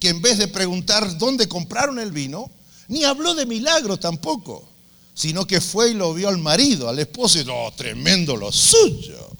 [0.00, 2.50] que en vez de preguntar dónde compraron el vino,
[2.88, 4.68] ni habló de milagro tampoco,
[5.14, 9.30] sino que fue y lo vio al marido, al esposo, y no, tremendo lo suyo.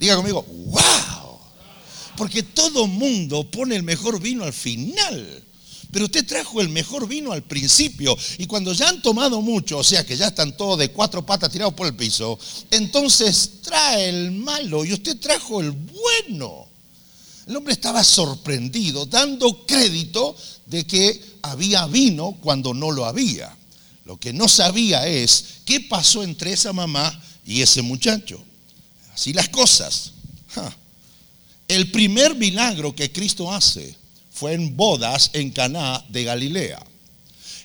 [0.00, 1.38] Diga conmigo, wow,
[2.16, 5.44] porque todo mundo pone el mejor vino al final.
[5.92, 9.84] Pero usted trajo el mejor vino al principio y cuando ya han tomado mucho, o
[9.84, 12.38] sea que ya están todos de cuatro patas tirados por el piso,
[12.70, 16.68] entonces trae el malo y usted trajo el bueno.
[17.46, 23.56] El hombre estaba sorprendido, dando crédito de que había vino cuando no lo había.
[24.04, 28.40] Lo que no sabía es qué pasó entre esa mamá y ese muchacho.
[29.12, 30.12] Así las cosas.
[31.66, 33.99] El primer milagro que Cristo hace
[34.40, 36.82] fue en bodas en Caná de Galilea.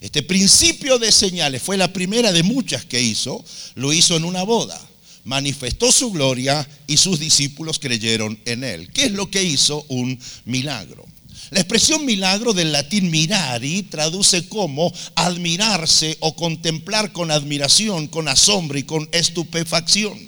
[0.02, 4.44] Este principio de señales fue la primera de muchas que hizo, lo hizo en una
[4.44, 4.78] boda.
[5.24, 8.92] Manifestó su gloria y sus discípulos creyeron en él.
[8.92, 11.06] ¿Qué es lo que hizo un milagro?
[11.52, 18.78] La expresión milagro del latín mirari traduce como admirarse o contemplar con admiración, con asombro
[18.78, 20.20] y con estupefacción.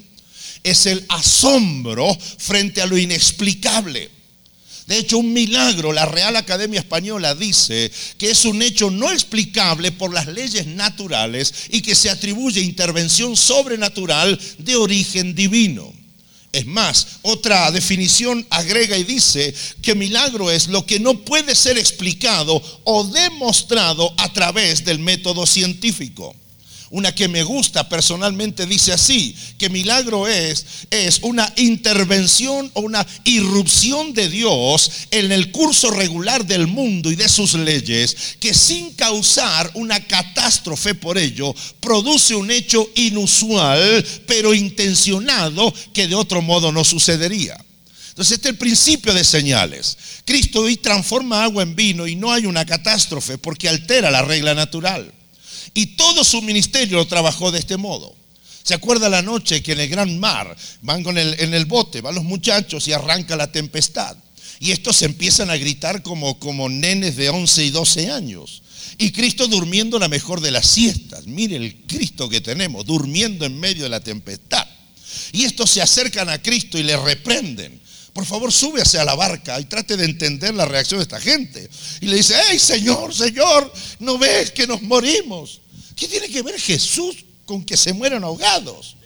[0.64, 4.17] Es el asombro frente a lo inexplicable.
[4.88, 9.92] De hecho, un milagro, la Real Academia Española dice que es un hecho no explicable
[9.92, 15.94] por las leyes naturales y que se atribuye intervención sobrenatural de origen divino.
[16.54, 21.78] Es más, otra definición agrega y dice que milagro es lo que no puede ser
[21.78, 26.34] explicado o demostrado a través del método científico.
[26.90, 33.06] Una que me gusta personalmente dice así, que milagro es, es una intervención o una
[33.26, 38.94] irrupción de Dios en el curso regular del mundo y de sus leyes, que sin
[38.94, 46.72] causar una catástrofe por ello, produce un hecho inusual, pero intencionado, que de otro modo
[46.72, 47.58] no sucedería.
[48.10, 49.98] Entonces, este es el principio de señales.
[50.26, 54.56] Cristo hoy transforma agua en vino y no hay una catástrofe porque altera la regla
[54.56, 55.14] natural.
[55.74, 58.16] Y todo su ministerio lo trabajó de este modo.
[58.64, 62.02] ¿Se acuerda la noche que en el gran mar van con el, en el bote,
[62.02, 64.18] van los muchachos y arranca la tempestad?
[64.60, 68.64] Y estos empiezan a gritar como, como nenes de 11 y 12 años.
[68.98, 71.28] Y Cristo durmiendo la mejor de las siestas.
[71.28, 74.68] Mire el Cristo que tenemos, durmiendo en medio de la tempestad.
[75.32, 77.80] Y estos se acercan a Cristo y le reprenden.
[78.18, 81.70] Por favor, súbase a la barca y trate de entender la reacción de esta gente.
[82.02, 85.62] Y le dice, hey Señor, Señor, ¿no ves que nos morimos?
[85.96, 88.98] ¿Qué tiene que ver Jesús con que se mueran ahogados.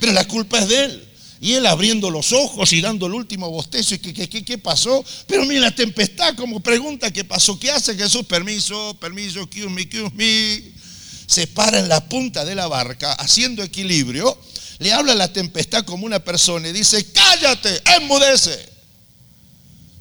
[0.00, 1.08] Pero la culpa es de él.
[1.40, 3.94] Y él abriendo los ojos y dando el último bostezo.
[3.94, 5.04] ¿Y qué, qué, qué pasó?
[5.28, 7.60] Pero mira la tempestad como pregunta qué pasó.
[7.60, 8.26] ¿Qué hace Jesús?
[8.26, 10.80] Permiso, permiso, excuse me, excuse me.
[11.28, 14.36] Se para en la punta de la barca haciendo equilibrio.
[14.80, 18.66] Le habla a la tempestad como una persona y dice, cállate, enmudece.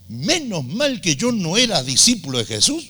[0.08, 2.86] Menos mal que yo no era discípulo de Jesús.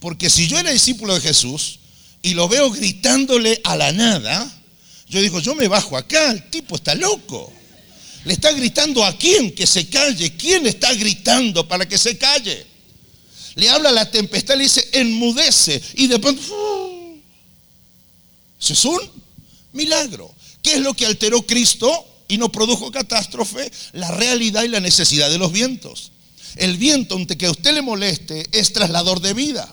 [0.00, 1.78] Porque si yo era discípulo de Jesús
[2.22, 4.52] y lo veo gritándole a la nada,
[5.08, 7.52] yo digo, yo me bajo acá, el tipo está loco.
[8.24, 10.36] Le está gritando a quién que se calle.
[10.36, 12.66] ¿Quién está gritando para que se calle?
[13.54, 15.80] Le habla a la tempestad, le dice, enmudece.
[15.94, 16.42] Y de pronto,
[18.60, 19.00] eso es un
[19.72, 20.34] milagro.
[20.68, 21.90] ¿Qué es lo que alteró Cristo
[22.28, 23.72] y no produjo catástrofe?
[23.94, 26.12] La realidad y la necesidad de los vientos.
[26.56, 29.66] El viento, aunque a usted le moleste, es traslador de vida.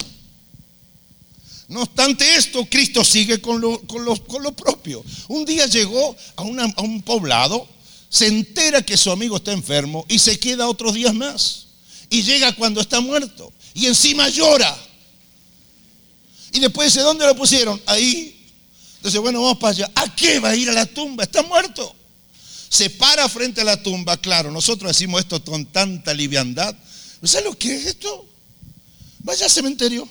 [1.67, 5.03] No obstante esto, Cristo sigue con lo, propio.
[5.27, 7.67] Un día llegó a, a, un poblado,
[8.07, 11.65] se entera que su amigo está enfermo y se queda otros días más.
[12.09, 13.51] Y llega cuando está muerto.
[13.73, 14.73] Y encima llora.
[16.53, 17.81] Y después dice, ¿dónde lo pusieron?
[17.85, 18.34] Ahí.
[19.05, 19.91] Entonces, bueno, vamos para allá.
[19.93, 21.25] ¿A qué va a ir a la tumba?
[21.25, 21.95] Está muerto.
[22.67, 24.17] Se para frente a la tumba.
[24.17, 26.75] Claro, nosotros decimos esto con tanta liviandad.
[27.21, 28.27] ¿Sabes lo que es esto?
[29.19, 30.09] Vaya al cementerio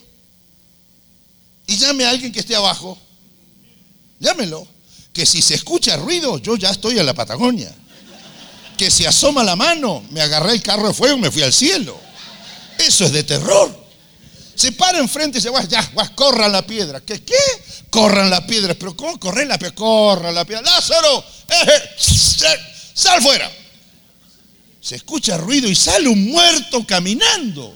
[1.67, 2.97] y llame a alguien que esté abajo.
[4.21, 4.65] Llámelo.
[5.13, 7.75] Que si se escucha ruido, yo ya estoy en la Patagonia.
[8.79, 11.53] Que si asoma la mano, me agarré el carro de fuego y me fui al
[11.53, 11.99] cielo.
[12.79, 13.84] Eso es de terror.
[14.55, 17.01] Se para enfrente y dice, ya, corran la piedra.
[17.01, 17.23] ¿Qué?
[17.23, 17.35] ¿Qué?
[17.91, 18.75] Corran la piedra.
[18.75, 19.75] ¿Pero cómo corren la piedra?
[19.75, 20.63] Corran la piedra.
[20.63, 21.25] Lázaro,
[22.95, 23.51] sal fuera.
[24.81, 27.75] Se escucha ruido y sale un muerto caminando.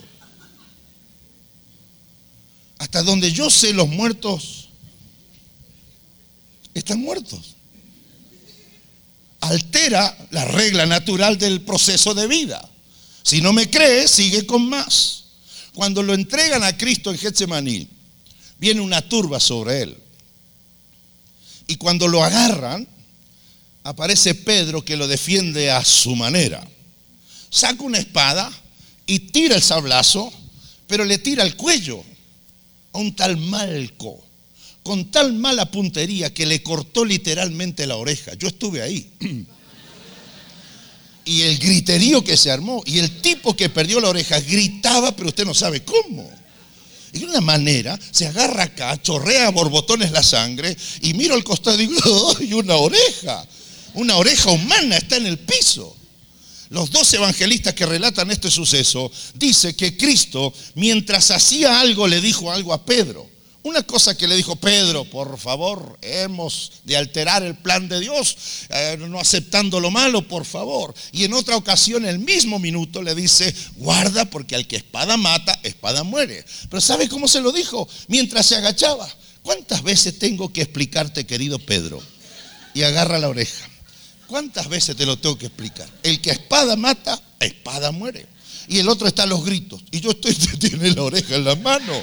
[2.79, 4.69] Hasta donde yo sé, los muertos
[6.75, 7.57] están muertos.
[9.41, 12.69] Altera la regla natural del proceso de vida.
[13.23, 15.25] Si no me crees, sigue con más.
[15.79, 17.87] Cuando lo entregan a Cristo en Getsemaní,
[18.59, 19.97] viene una turba sobre él.
[21.69, 22.85] Y cuando lo agarran,
[23.85, 26.67] aparece Pedro que lo defiende a su manera.
[27.49, 28.51] Saca una espada
[29.07, 30.33] y tira el sablazo,
[30.89, 32.03] pero le tira el cuello
[32.93, 34.21] a un tal Malco,
[34.83, 38.35] con tal mala puntería que le cortó literalmente la oreja.
[38.35, 39.09] Yo estuve ahí.
[41.29, 45.29] Y el griterío que se armó, y el tipo que perdió la oreja gritaba, pero
[45.29, 46.29] usted no sabe cómo.
[47.13, 51.45] Y de una manera se agarra acá, chorrea a borbotones la sangre, y miro al
[51.45, 53.47] costado y digo, ¡ay, una oreja!
[53.93, 55.95] Una oreja humana está en el piso.
[56.71, 62.51] Los dos evangelistas que relatan este suceso dice que Cristo, mientras hacía algo, le dijo
[62.51, 63.28] algo a Pedro.
[63.63, 68.37] Una cosa que le dijo Pedro, por favor, hemos de alterar el plan de Dios,
[68.71, 70.95] eh, no aceptando lo malo, por favor.
[71.13, 75.59] Y en otra ocasión, el mismo minuto, le dice, guarda porque al que espada mata,
[75.65, 76.45] espada muere.
[76.71, 77.89] Pero ¿sabe cómo se lo dijo?
[78.07, 79.09] Mientras se agachaba.
[79.43, 82.03] ¿Cuántas veces tengo que explicarte, querido Pedro?
[82.75, 83.69] Y agarra la oreja.
[84.29, 85.89] ¿Cuántas veces te lo tengo que explicar?
[86.03, 88.27] El que espada mata, espada muere.
[88.69, 89.83] Y el otro está a los gritos.
[89.91, 91.95] Y yo estoy, tiene la oreja en la mano.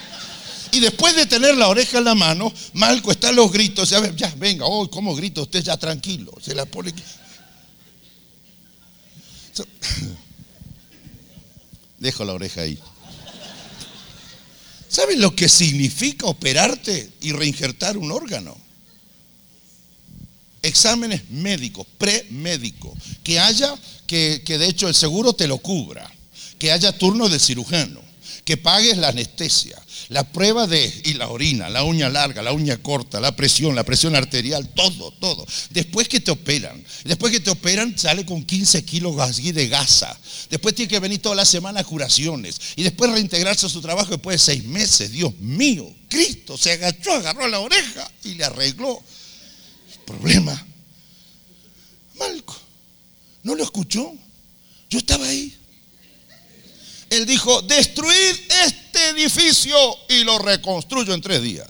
[0.76, 3.90] Y después de tener la oreja en la mano, Malco está los gritos.
[3.90, 5.44] Ya, ya venga, oh, ¿cómo grito?
[5.44, 6.34] Usted ya tranquilo.
[6.42, 6.94] Se la pone.
[11.98, 12.78] Dejo la oreja ahí.
[14.90, 18.58] ¿Saben lo que significa operarte y reinjertar un órgano?
[20.62, 22.92] exámenes médicos, premédicos,
[23.24, 23.74] que haya,
[24.08, 26.12] que, que de hecho el seguro te lo cubra,
[26.58, 28.02] que haya turno de cirujano,
[28.46, 32.78] que pagues la anestesia, la prueba de, y la orina, la uña larga, la uña
[32.78, 35.46] corta, la presión, la presión arterial, todo, todo.
[35.72, 40.18] Después que te operan, después que te operan sale con 15 kilos de gasa.
[40.50, 42.60] Después tiene que venir toda la semana a curaciones.
[42.76, 45.12] Y después reintegrarse a su trabajo después de seis meses.
[45.12, 49.02] Dios mío, Cristo se agachó, agarró la oreja y le arregló
[50.06, 50.66] problema.
[52.20, 52.56] Malco,
[53.43, 54.14] ¿no lo escuchó?
[54.89, 55.58] Yo estaba ahí.
[57.10, 58.36] Él dijo, destruid
[58.66, 59.76] este edificio
[60.10, 61.68] y lo reconstruyo en tres días.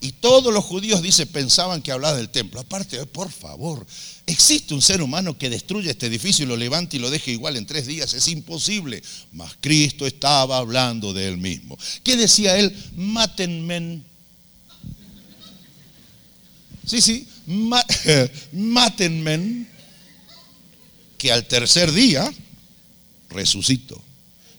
[0.00, 2.60] Y todos los judíos, dice, pensaban que hablaba del templo.
[2.60, 3.86] Aparte, por favor,
[4.26, 7.56] existe un ser humano que destruye este edificio y lo levante y lo deje igual
[7.56, 8.12] en tres días.
[8.12, 9.02] Es imposible.
[9.32, 11.78] Mas Cristo estaba hablando de él mismo.
[12.02, 12.76] ¿Qué decía él?
[12.96, 14.02] Mátenme
[16.86, 17.26] Sí, sí,
[18.52, 19.66] mátenme,
[21.16, 22.30] que al tercer día
[23.34, 24.00] resucito.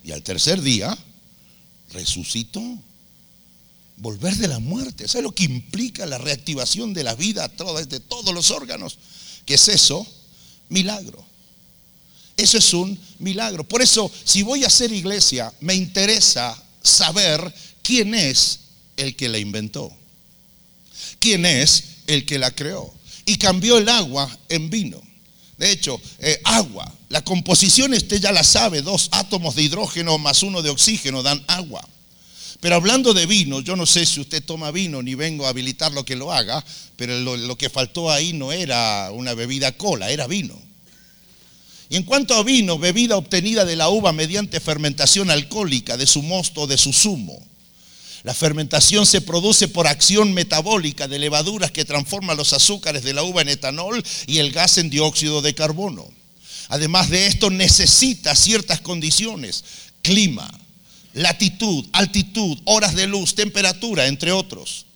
[0.03, 0.95] Y al tercer día
[1.91, 2.61] resucito.
[3.97, 5.07] volver de la muerte.
[5.07, 8.97] ¿Sabes lo que implica la reactivación de la vida a través de todos los órganos?
[9.45, 10.05] ¿Qué es eso?
[10.69, 11.25] Milagro.
[12.35, 13.63] Eso es un milagro.
[13.63, 18.59] Por eso, si voy a hacer iglesia, me interesa saber quién es
[18.97, 19.91] el que la inventó.
[21.19, 22.93] ¿Quién es el que la creó?
[23.25, 25.01] Y cambió el agua en vino.
[25.57, 30.43] De hecho, eh, agua, la composición este ya la sabe, dos átomos de hidrógeno más
[30.43, 31.87] uno de oxígeno dan agua.
[32.59, 35.91] Pero hablando de vino, yo no sé si usted toma vino ni vengo a habilitar
[35.91, 36.63] lo que lo haga,
[36.95, 40.59] pero lo, lo que faltó ahí no era una bebida cola, era vino.
[41.89, 46.23] Y en cuanto a vino, bebida obtenida de la uva mediante fermentación alcohólica de su
[46.23, 47.41] mosto o de su zumo.
[48.25, 53.21] La fermentación se produce por acción metabólica de levaduras que transforman los azúcares de la
[53.21, 56.07] uva en etanol y el gas en dióxido de carbono.
[56.69, 59.63] Además de esto, necesita ciertas condiciones,
[60.01, 60.51] clima,
[61.13, 64.87] latitud, altitud, horas de luz, temperatura, entre otros.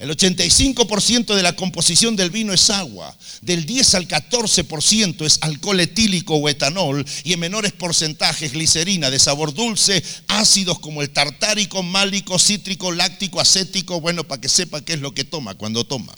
[0.00, 5.78] El 85% de la composición del vino es agua, del 10 al 14% es alcohol
[5.78, 11.82] etílico o etanol y en menores porcentajes glicerina de sabor dulce, ácidos como el tartárico,
[11.82, 16.14] málico, cítrico, láctico, acético, bueno, para que sepa qué es lo que toma cuando toma.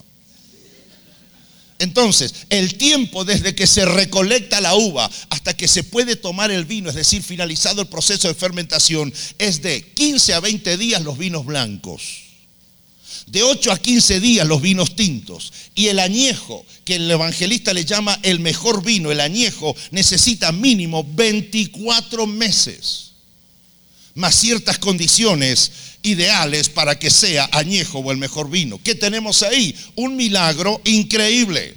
[1.80, 6.66] Entonces, el tiempo desde que se recolecta la uva hasta que se puede tomar el
[6.66, 11.18] vino, es decir, finalizado el proceso de fermentación, es de 15 a 20 días los
[11.18, 12.31] vinos blancos
[13.26, 15.52] de 8 a 15 días los vinos tintos.
[15.74, 21.04] Y el añejo, que el evangelista le llama el mejor vino, el añejo, necesita mínimo
[21.04, 23.12] 24 meses,
[24.14, 28.80] más ciertas condiciones ideales para que sea añejo o el mejor vino.
[28.82, 29.74] ¿Qué tenemos ahí?
[29.94, 31.74] Un milagro increíble.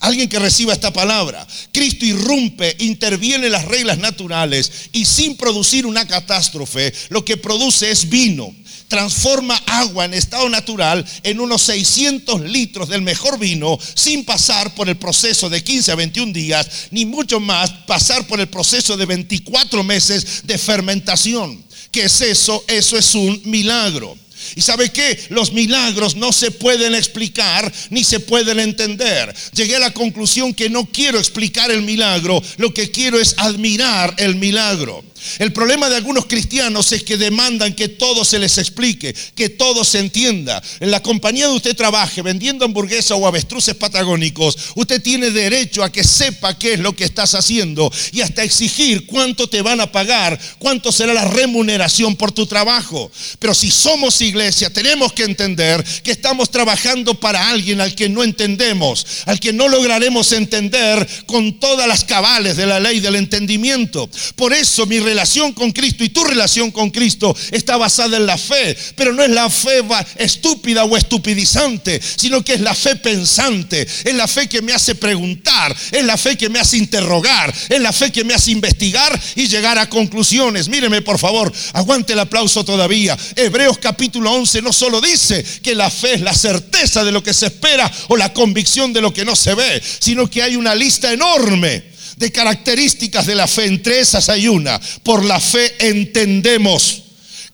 [0.00, 1.46] Alguien que reciba esta palabra.
[1.72, 7.90] Cristo irrumpe, interviene en las reglas naturales y sin producir una catástrofe, lo que produce
[7.90, 8.54] es vino
[8.90, 14.88] transforma agua en estado natural en unos 600 litros del mejor vino sin pasar por
[14.88, 19.06] el proceso de 15 a 21 días, ni mucho más pasar por el proceso de
[19.06, 21.64] 24 meses de fermentación.
[21.90, 22.62] ¿Qué es eso?
[22.66, 24.18] Eso es un milagro.
[24.56, 25.18] ¿Y sabe qué?
[25.28, 29.34] Los milagros no se pueden explicar ni se pueden entender.
[29.54, 34.14] Llegué a la conclusión que no quiero explicar el milagro, lo que quiero es admirar
[34.18, 35.04] el milagro.
[35.38, 39.84] El problema de algunos cristianos es que demandan que todo se les explique, que todo
[39.84, 40.62] se entienda.
[40.80, 45.90] En la compañía de usted trabaje vendiendo hamburguesas o avestruces patagónicos, usted tiene derecho a
[45.90, 49.90] que sepa qué es lo que estás haciendo y hasta exigir cuánto te van a
[49.92, 53.10] pagar, cuánto será la remuneración por tu trabajo.
[53.38, 58.22] Pero si somos iglesia, tenemos que entender que estamos trabajando para alguien al que no
[58.22, 64.08] entendemos, al que no lograremos entender con todas las cabales de la ley del entendimiento.
[64.36, 68.38] Por eso mi relación con Cristo y tu relación con Cristo está basada en la
[68.38, 69.82] fe, pero no es la fe
[70.16, 74.94] estúpida o estupidizante, sino que es la fe pensante, es la fe que me hace
[74.94, 79.20] preguntar, es la fe que me hace interrogar, es la fe que me hace investigar
[79.34, 80.68] y llegar a conclusiones.
[80.68, 83.18] Míreme por favor, aguante el aplauso todavía.
[83.34, 87.34] Hebreos capítulo 11 no solo dice que la fe es la certeza de lo que
[87.34, 90.76] se espera o la convicción de lo que no se ve, sino que hay una
[90.76, 91.89] lista enorme
[92.20, 93.64] de características de la fe.
[93.64, 94.80] Entre esas hay una.
[95.02, 97.02] Por la fe entendemos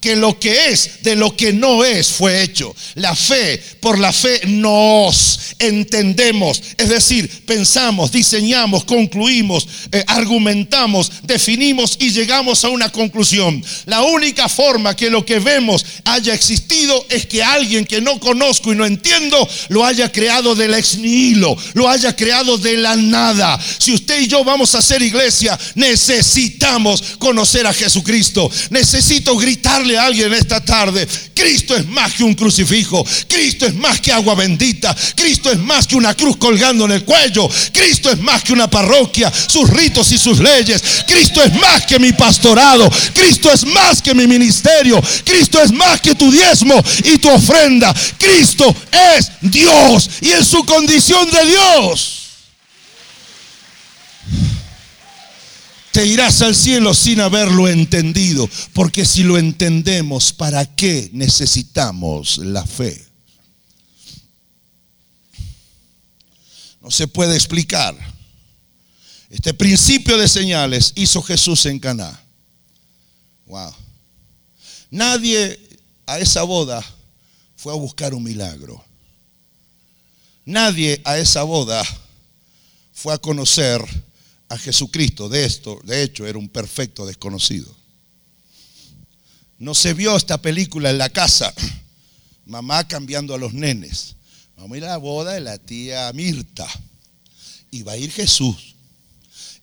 [0.01, 2.75] que lo que es de lo que no es fue hecho.
[2.95, 11.97] La fe, por la fe nos entendemos, es decir, pensamos, diseñamos, concluimos, eh, argumentamos, definimos
[11.99, 13.65] y llegamos a una conclusión.
[13.87, 18.73] La única forma que lo que vemos haya existido es que alguien que no conozco
[18.73, 23.59] y no entiendo lo haya creado del ex nihilo, lo haya creado de la nada.
[23.79, 28.51] Si usted y yo vamos a hacer iglesia, necesitamos conocer a Jesucristo.
[28.71, 29.37] Necesito
[29.87, 34.35] gritarle alguien esta tarde, Cristo es más que un crucifijo, Cristo es más que agua
[34.35, 38.53] bendita, Cristo es más que una cruz colgando en el cuello, Cristo es más que
[38.53, 43.65] una parroquia, sus ritos y sus leyes, Cristo es más que mi pastorado, Cristo es
[43.67, 46.75] más que mi ministerio, Cristo es más que tu diezmo
[47.05, 48.75] y tu ofrenda, Cristo
[49.17, 52.23] es Dios y en su condición de Dios.
[55.97, 58.47] Te irás al cielo sin haberlo entendido.
[58.75, 63.03] Porque si lo entendemos, ¿para qué necesitamos la fe?
[66.83, 67.97] No se puede explicar.
[69.31, 72.23] Este principio de señales hizo Jesús en Caná.
[73.47, 73.75] Wow.
[74.91, 75.59] Nadie
[76.05, 76.85] a esa boda
[77.57, 78.85] fue a buscar un milagro.
[80.45, 81.83] Nadie a esa boda
[82.93, 83.83] fue a conocer
[84.49, 85.29] a Jesucristo.
[85.29, 87.75] De esto, de hecho, era un perfecto desconocido.
[89.59, 91.53] No se vio esta película en la casa
[92.47, 94.17] mamá cambiando a los nenes.
[94.57, 96.67] Vamos a ir a la boda de la tía Mirta.
[97.71, 98.75] Y va a ir Jesús,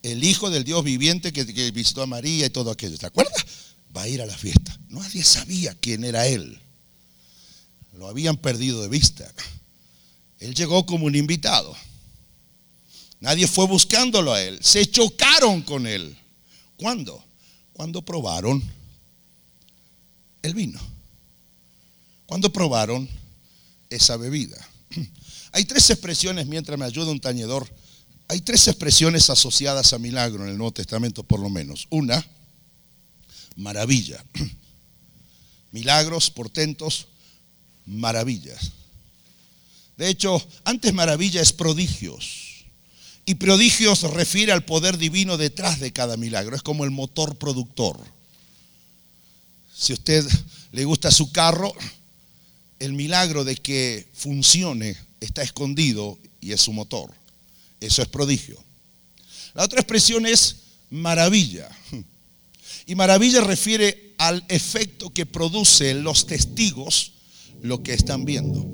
[0.04, 2.98] el Hijo del Dios viviente que, que visitó a María y todo aquello.
[2.98, 3.46] ¿Te acuerdas?
[3.96, 4.78] Va a ir a la fiesta.
[4.90, 6.60] Nadie sabía quién era él.
[7.94, 9.32] Lo habían perdido de vista.
[10.40, 11.76] Él llegó como un invitado.
[13.24, 14.60] Nadie fue buscándolo a él.
[14.62, 16.14] Se chocaron con él.
[16.76, 17.24] ¿Cuándo?
[17.72, 18.62] Cuando probaron
[20.42, 20.78] el vino.
[22.26, 23.08] Cuando probaron
[23.90, 24.58] esa bebida.
[25.54, 27.66] Hay tres expresiones, mientras me ayuda un tañedor,
[28.28, 31.88] hay tres expresiones asociadas a milagro en el Nuevo Testamento por lo menos.
[31.92, 32.26] Una,
[33.56, 34.24] maravilla.
[35.72, 37.08] Milagros, portentos,
[37.86, 38.72] maravillas.
[39.96, 42.53] De hecho, antes maravilla es prodigios.
[43.26, 46.56] Y prodigios refiere al poder divino detrás de cada milagro.
[46.56, 47.98] Es como el motor productor.
[49.74, 50.26] Si a usted
[50.72, 51.74] le gusta su carro,
[52.80, 57.14] el milagro de que funcione está escondido y es su motor.
[57.80, 58.62] Eso es prodigio.
[59.54, 60.58] La otra expresión es
[60.90, 61.70] maravilla.
[62.86, 67.14] Y maravilla refiere al efecto que produce los testigos
[67.62, 68.70] lo que están viendo.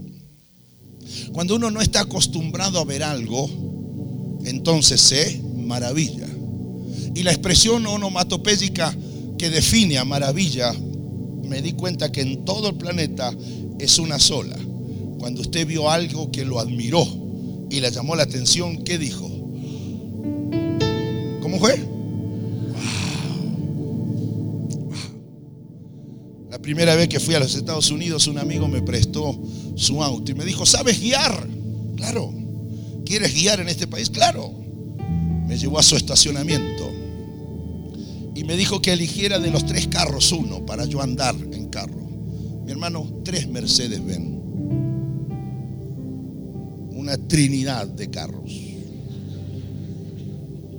[1.32, 3.48] Cuando uno no está acostumbrado a ver algo,
[4.46, 6.28] entonces se maravilla.
[7.16, 8.96] Y la expresión onomatopédica
[9.38, 10.74] que define a maravilla,
[11.44, 13.34] me di cuenta que en todo el planeta
[13.80, 14.58] es una sola.
[15.18, 17.06] Cuando usted vio algo que lo admiró
[17.70, 19.28] y le llamó la atención, ¿qué dijo?
[21.42, 21.80] ¿Cómo fue?
[26.50, 29.38] La primera vez que fui a los Estados Unidos, un amigo me prestó
[29.76, 31.48] su auto y me dijo, ¿sabes guiar?
[31.96, 32.39] Claro.
[33.10, 34.08] ¿Quieres guiar en este país?
[34.12, 34.54] Claro.
[35.48, 36.94] Me llevó a su estacionamiento
[38.36, 42.08] y me dijo que eligiera de los tres carros uno para yo andar en carro.
[42.64, 44.40] Mi hermano, tres Mercedes ven.
[46.92, 48.54] Una trinidad de carros.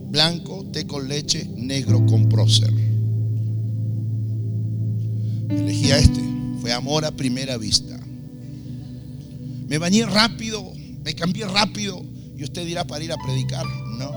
[0.09, 2.73] Blanco, té con leche, negro con prócer.
[5.49, 6.21] Elegí a este.
[6.61, 7.99] Fue amor a primera vista.
[9.67, 10.73] Me bañé rápido,
[11.05, 12.09] me cambié rápido.
[12.41, 13.67] Y usted dirá para ir a predicar.
[13.99, 14.11] No.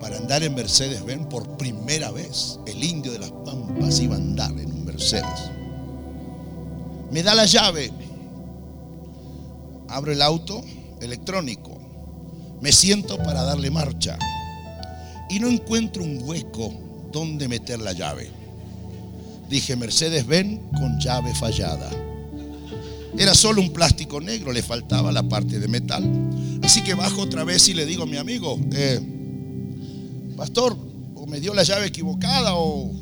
[0.00, 2.58] Para andar en Mercedes ven por primera vez.
[2.66, 5.50] El indio de las pampas iba a andar en un Mercedes.
[7.10, 7.92] Me da la llave.
[9.88, 10.64] Abro el auto
[11.02, 11.78] electrónico.
[12.62, 14.18] Me siento para darle marcha.
[15.28, 16.72] Y no encuentro un hueco
[17.12, 18.30] donde meter la llave.
[19.50, 21.90] Dije, Mercedes ven con llave fallada.
[23.18, 26.04] Era solo un plástico negro, le faltaba la parte de metal.
[26.62, 29.00] Así que bajo otra vez y le digo a mi amigo, eh,
[30.36, 30.76] pastor,
[31.14, 32.92] o me dio la llave equivocada o,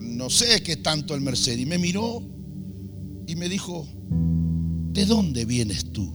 [0.00, 1.60] no sé qué tanto el Mercedes.
[1.60, 2.22] Y me miró
[3.26, 3.86] y me dijo,
[4.92, 6.12] ¿de dónde vienes tú?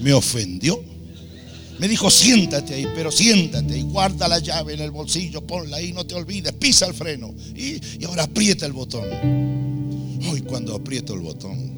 [0.00, 0.82] Me ofendió.
[1.78, 5.92] Me dijo, siéntate ahí, pero siéntate y guarda la llave en el bolsillo, ponla ahí,
[5.92, 9.04] no te olvides, pisa el freno y, y ahora aprieta el botón.
[10.28, 11.77] Hoy cuando aprieto el botón,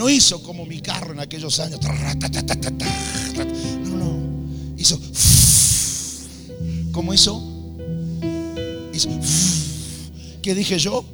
[0.00, 1.78] no hizo como mi carro en aquellos años.
[1.82, 1.92] No,
[3.96, 4.98] no, hizo.
[6.90, 7.38] ¿Cómo hizo?
[8.94, 9.10] Hizo.
[10.40, 11.04] ¿Qué dije yo?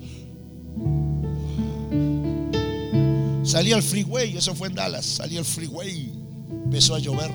[3.43, 5.05] Salí al freeway, eso fue en Dallas.
[5.05, 6.13] Salí al freeway,
[6.49, 7.33] empezó a llover.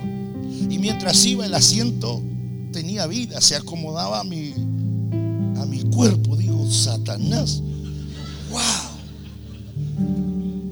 [0.70, 2.22] Y mientras iba el asiento
[2.72, 4.54] tenía vida, se acomodaba a mi,
[5.60, 6.34] a mi cuerpo.
[6.34, 7.60] Digo, Satanás,
[8.50, 8.81] wow.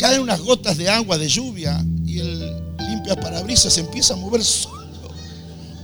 [0.00, 2.40] Caen unas gotas de agua, de lluvia, y el
[2.78, 4.80] limpia parabrisas se empieza a mover solo.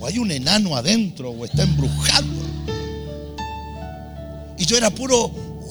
[0.00, 2.26] O hay un enano adentro, o está embrujado.
[4.56, 5.68] Y yo era puro, wow,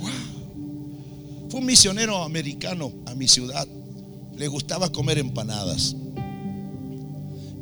[0.00, 1.50] wow.
[1.50, 3.68] Fue un misionero americano a mi ciudad.
[4.34, 5.94] Le gustaba comer empanadas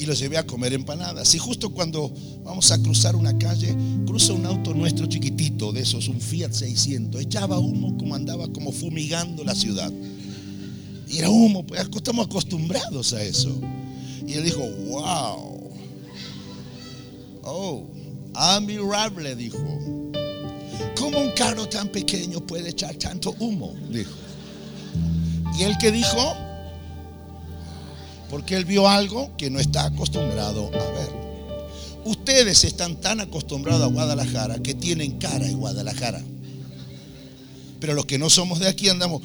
[0.05, 1.35] y lo llevé a comer empanadas.
[1.35, 2.13] Y justo cuando
[2.45, 3.75] vamos a cruzar una calle,
[4.07, 7.23] cruza un auto nuestro chiquitito, de esos, un Fiat 600.
[7.23, 9.91] Echaba humo como andaba como fumigando la ciudad.
[11.09, 13.59] Y era humo, pues estamos acostumbrados a eso.
[14.27, 15.71] Y él dijo, wow.
[17.45, 17.85] Oh,
[18.35, 19.59] admirable, dijo.
[20.99, 23.75] ¿Cómo un carro tan pequeño puede echar tanto humo?
[23.91, 24.13] Dijo.
[25.59, 26.37] Y él que dijo,
[28.35, 31.09] porque él vio algo que no está acostumbrado a ver.
[32.05, 36.20] Ustedes están tan acostumbrados a Guadalajara que tienen cara en Guadalajara.
[37.78, 39.22] Pero los que no somos de aquí andamos,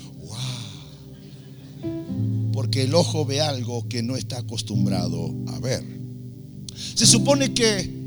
[1.82, 2.52] wow.
[2.54, 5.84] Porque el ojo ve algo que no está acostumbrado a ver.
[6.94, 7.98] Se supone que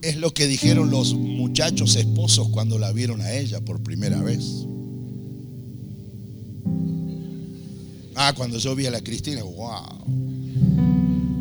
[0.00, 4.68] Es lo que dijeron los muchachos esposos cuando la vieron a ella por primera vez.
[8.18, 9.84] Ah, cuando yo vi a la Cristina, wow.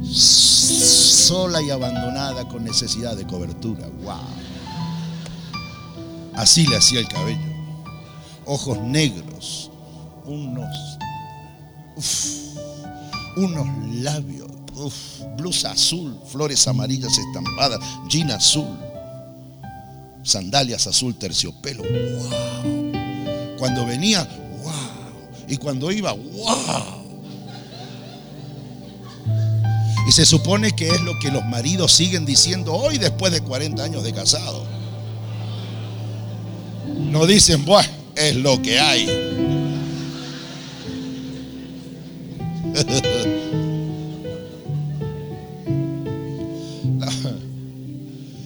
[0.03, 4.19] Sola y abandonada con necesidad de cobertura, wow.
[6.35, 7.39] Así le hacía el cabello.
[8.45, 9.71] Ojos negros,
[10.25, 10.97] unos,
[13.37, 14.51] unos labios,
[15.37, 18.77] blusa azul, flores amarillas estampadas, jean azul,
[20.23, 23.57] sandalias azul terciopelo, wow.
[23.57, 24.27] Cuando venía,
[25.47, 27.05] y cuando iba, wow.
[30.07, 33.83] Y se supone que es lo que los maridos siguen diciendo hoy después de 40
[33.83, 34.63] años de casado.
[37.11, 39.09] No dicen, bueno, es lo que hay.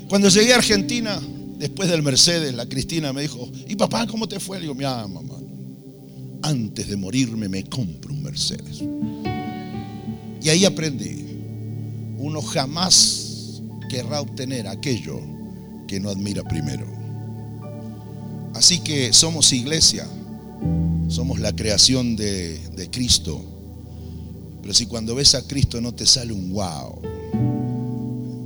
[0.08, 1.20] Cuando llegué a Argentina,
[1.58, 4.58] después del Mercedes, la Cristina me dijo, ¿y papá cómo te fue?
[4.58, 5.39] Le digo, mira, mamá,
[6.50, 8.84] antes de morirme me compro un Mercedes.
[10.42, 11.26] Y ahí aprendí,
[12.18, 15.20] uno jamás querrá obtener aquello
[15.88, 16.86] que no admira primero.
[18.56, 20.08] Así que somos iglesia,
[21.08, 22.60] somos la creación de,
[22.92, 23.42] Cristo.
[24.62, 27.02] Pero si cuando ves a Cristo no te sale un wow,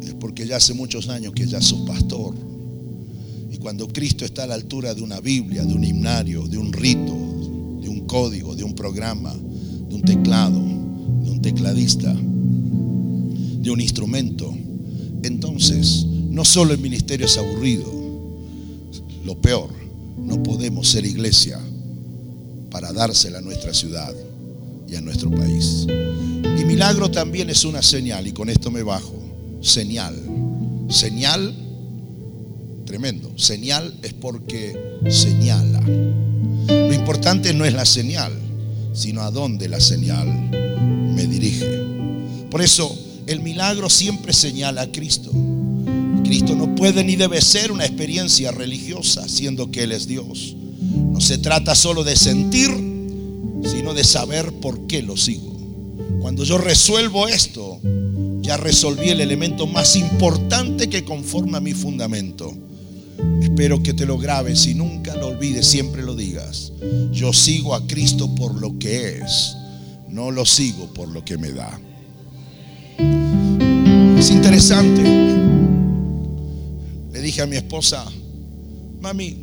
[0.01, 2.35] es porque ya hace muchos años que ya sos pastor.
[3.51, 6.73] Y cuando Cristo está a la altura de una Biblia, de un himnario, de un
[6.73, 7.32] rito,
[7.83, 14.53] de un código, de un programa, de un teclado, de un tecladista, de un instrumento,
[15.21, 17.85] entonces no solo el ministerio es aburrido,
[19.25, 19.69] lo peor,
[20.17, 21.59] no podemos ser iglesia
[22.71, 24.13] para dársela a nuestra ciudad
[24.87, 25.85] y a nuestro país.
[26.59, 29.13] Y milagro también es una señal, y con esto me bajo,
[29.61, 30.15] señal.
[30.89, 31.53] Señal,
[32.85, 34.77] tremendo, señal es porque
[35.09, 35.81] señala.
[36.67, 38.33] Lo importante no es la señal,
[38.93, 40.27] sino a dónde la señal
[41.13, 41.65] me dirige.
[42.49, 42.95] Por eso
[43.27, 45.31] el milagro siempre señala a Cristo.
[46.23, 50.55] Cristo no puede ni debe ser una experiencia religiosa, siendo que Él es Dios.
[51.11, 52.69] No se trata solo de sentir,
[53.63, 55.53] sino de saber por qué lo sigo.
[56.21, 57.79] Cuando yo resuelvo esto,
[58.41, 62.53] ya resolví el elemento más importante que conforma mi fundamento
[63.41, 66.71] Espero que te lo grabes y nunca lo olvides, siempre lo digas.
[67.11, 69.55] Yo sigo a Cristo por lo que es,
[70.09, 71.79] no lo sigo por lo que me da.
[74.17, 75.03] Es interesante.
[77.11, 78.05] Le dije a mi esposa,
[79.01, 79.37] mami,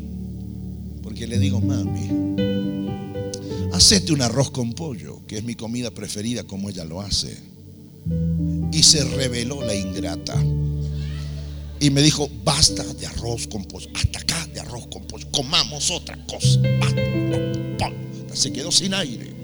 [1.03, 2.37] porque le digo mami,
[3.73, 7.37] hacete un arroz con pollo, que es mi comida preferida como ella lo hace.
[8.73, 10.35] Y se reveló la ingrata
[11.81, 15.91] y me dijo, basta de arroz con pollo, hasta acá de arroz con pollo, comamos
[15.91, 16.61] otra cosa.
[18.35, 19.35] Se quedó sin aire.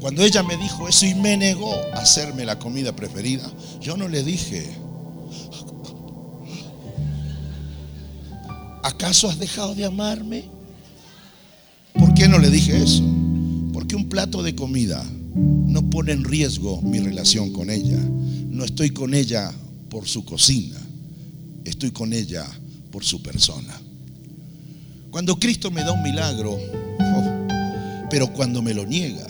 [0.00, 3.50] Cuando ella me dijo eso y me negó a hacerme la comida preferida,
[3.80, 4.70] yo no le dije,
[8.82, 10.44] ¿acaso has dejado de amarme?
[11.94, 13.02] ¿Por qué no le dije eso?
[13.72, 15.04] Porque un plato de comida
[15.34, 17.98] no pone en riesgo mi relación con ella.
[17.98, 19.52] No estoy con ella
[19.88, 20.78] por su cocina,
[21.64, 22.46] estoy con ella
[22.90, 23.80] por su persona.
[25.10, 29.26] Cuando Cristo me da un milagro, oh, pero cuando me lo niega,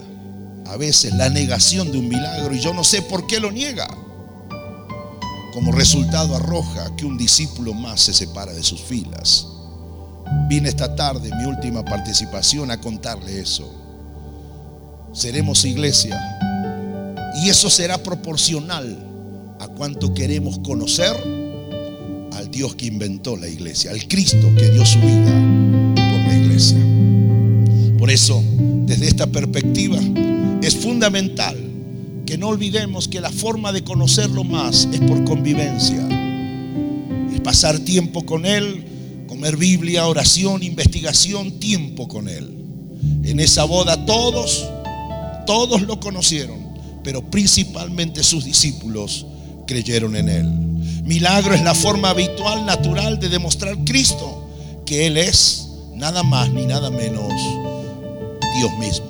[0.66, 3.88] a veces la negación de un milagro y yo no sé por qué lo niega,
[5.54, 9.46] como resultado arroja que un discípulo más se separa de sus filas.
[10.48, 13.72] Vine esta tarde, mi última participación, a contarle eso.
[15.12, 16.20] Seremos iglesia
[17.42, 19.07] y eso será proporcional
[19.61, 21.14] a cuánto queremos conocer
[22.32, 25.32] al Dios que inventó la iglesia, al Cristo que dio su vida
[25.94, 26.78] por la iglesia.
[27.98, 28.42] Por eso,
[28.86, 29.98] desde esta perspectiva,
[30.62, 31.56] es fundamental
[32.24, 36.06] que no olvidemos que la forma de conocerlo más es por convivencia.
[37.34, 38.84] Es pasar tiempo con Él,
[39.26, 42.54] comer Biblia, oración, investigación, tiempo con Él.
[43.24, 44.68] En esa boda todos,
[45.46, 46.59] todos lo conocieron,
[47.02, 49.26] pero principalmente sus discípulos
[49.68, 50.46] creyeron en Él.
[51.04, 54.48] Milagro es la forma habitual, natural de demostrar Cristo,
[54.84, 57.32] que Él es nada más ni nada menos
[58.56, 59.06] Dios mismo.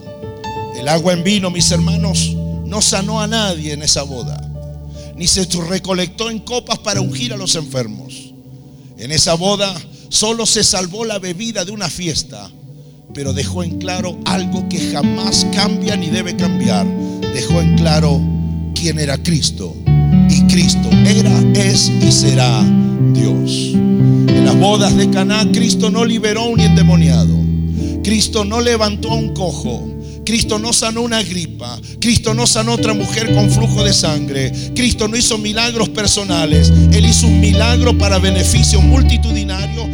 [0.77, 2.35] El agua en vino, mis hermanos,
[2.67, 4.39] no sanó a nadie en esa boda,
[5.17, 8.35] ni se recolectó en copas para ungir a los enfermos.
[8.99, 9.75] En esa boda
[10.09, 12.51] solo se salvó la bebida de una fiesta,
[13.15, 16.87] pero dejó en claro algo que jamás cambia ni debe cambiar.
[17.33, 18.21] Dejó en claro
[18.75, 19.75] quién era Cristo
[20.29, 22.63] y Cristo era, es y será
[23.13, 23.73] Dios.
[23.75, 27.35] En las bodas de Caná, Cristo no liberó a un endemoniado.
[28.03, 29.89] Cristo no levantó a un cojo.
[30.29, 31.81] Cristo no sanó una gripa.
[32.01, 34.53] Cristo no sanó otra mujer con flujo de sangre.
[34.75, 36.71] Cristo no hizo milagros personales.
[36.93, 39.88] Él hizo un milagro para beneficio multitudinario,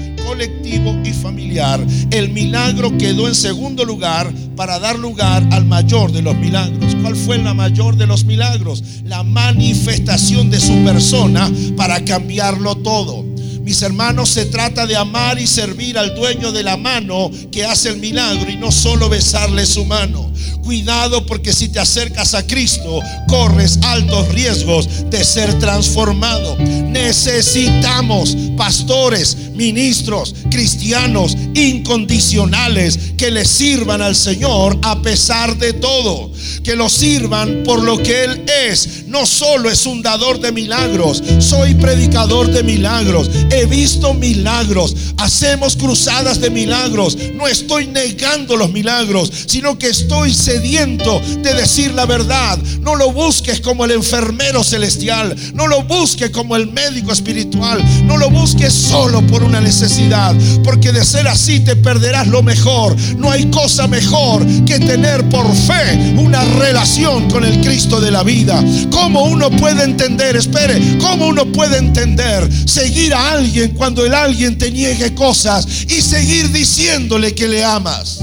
[1.04, 1.84] y familiar.
[2.10, 6.96] El milagro quedó en segundo lugar para dar lugar al mayor de los milagros.
[7.00, 8.82] ¿Cuál fue la mayor de los milagros?
[9.04, 13.24] La manifestación de su persona para cambiarlo todo.
[13.64, 17.88] Mis hermanos, se trata de amar y servir al dueño de la mano que hace
[17.88, 20.30] el milagro y no solo besarle su mano.
[20.62, 26.58] Cuidado porque si te acercas a Cristo, corres altos riesgos de ser transformado.
[26.58, 36.30] Necesitamos pastores, ministros, cristianos incondicionales que le sirvan al Señor a pesar de todo.
[36.62, 39.04] Que lo sirvan por lo que Él es.
[39.06, 43.30] No solo es un dador de milagros, soy predicador de milagros.
[43.50, 44.96] He visto milagros.
[45.18, 47.16] Hacemos cruzadas de milagros.
[47.34, 52.58] No estoy negando los milagros, sino que estoy sediento de decir la verdad.
[52.80, 55.34] No lo busques como el enfermero celestial.
[55.54, 57.84] No lo busques como el médico espiritual.
[58.04, 60.34] No lo busques solo por una necesidad.
[60.62, 62.96] Porque de ser así te perderás lo mejor.
[63.16, 68.22] No hay cosa mejor que tener por fe una relación con el Cristo de la
[68.22, 68.62] vida.
[68.90, 70.36] ¿Cómo uno puede entender?
[70.36, 76.00] Espere, ¿cómo uno puede entender seguir a alguien cuando el alguien te niegue cosas y
[76.00, 78.20] seguir diciéndole que le amas?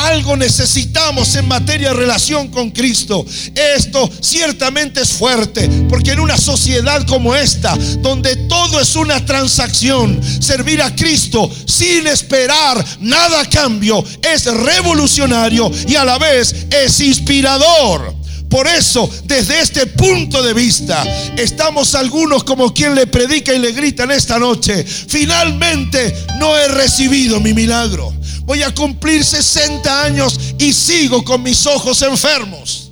[0.00, 3.24] Algo necesitamos en materia de relación con Cristo.
[3.54, 10.20] Esto ciertamente es fuerte, porque en una sociedad como esta, donde todo es una transacción,
[10.40, 17.00] servir a Cristo sin esperar nada a cambio es revolucionario y a la vez es
[17.00, 18.14] inspirador.
[18.48, 21.04] Por eso, desde este punto de vista,
[21.36, 26.66] estamos algunos como quien le predica y le grita en esta noche, finalmente no he
[26.68, 28.12] recibido mi milagro.
[28.50, 32.90] Voy a cumplir 60 años y sigo con mis ojos enfermos.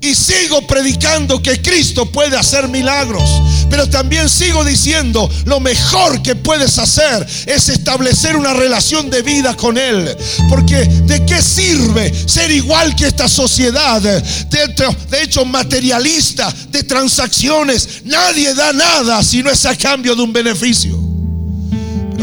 [0.00, 3.28] Y sigo predicando que Cristo puede hacer milagros.
[3.68, 9.56] Pero también sigo diciendo, lo mejor que puedes hacer es establecer una relación de vida
[9.56, 10.16] con Él.
[10.48, 14.00] Porque ¿de qué sirve ser igual que esta sociedad?
[14.00, 18.04] De hecho, materialista, de transacciones.
[18.04, 21.05] Nadie da nada si no es a cambio de un beneficio.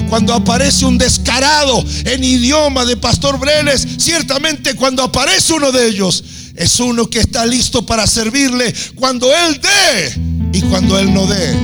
[0.09, 6.23] Cuando aparece un descarado en idioma de Pastor Brenes, ciertamente cuando aparece uno de ellos,
[6.55, 11.55] es uno que está listo para servirle cuando Él dé y cuando Él no dé.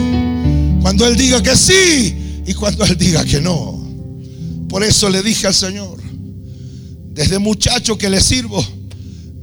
[0.82, 3.80] Cuando Él diga que sí y cuando Él diga que no.
[4.68, 6.00] Por eso le dije al Señor,
[7.12, 8.66] desde muchacho que le sirvo,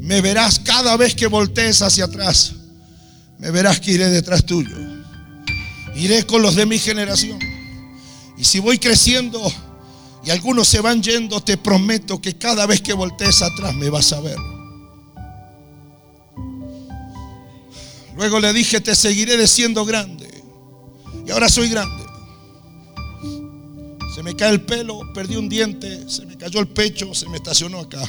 [0.00, 2.52] me verás cada vez que voltees hacia atrás.
[3.38, 4.76] Me verás que iré detrás tuyo.
[5.94, 7.38] Iré con los de mi generación.
[8.36, 9.40] Y si voy creciendo
[10.24, 14.12] y algunos se van yendo, te prometo que cada vez que voltees atrás me vas
[14.12, 14.36] a ver.
[18.16, 20.26] Luego le dije, te seguiré siendo grande.
[21.26, 22.04] Y ahora soy grande.
[24.14, 27.36] Se me cae el pelo, perdí un diente, se me cayó el pecho, se me
[27.36, 28.02] estacionó acá.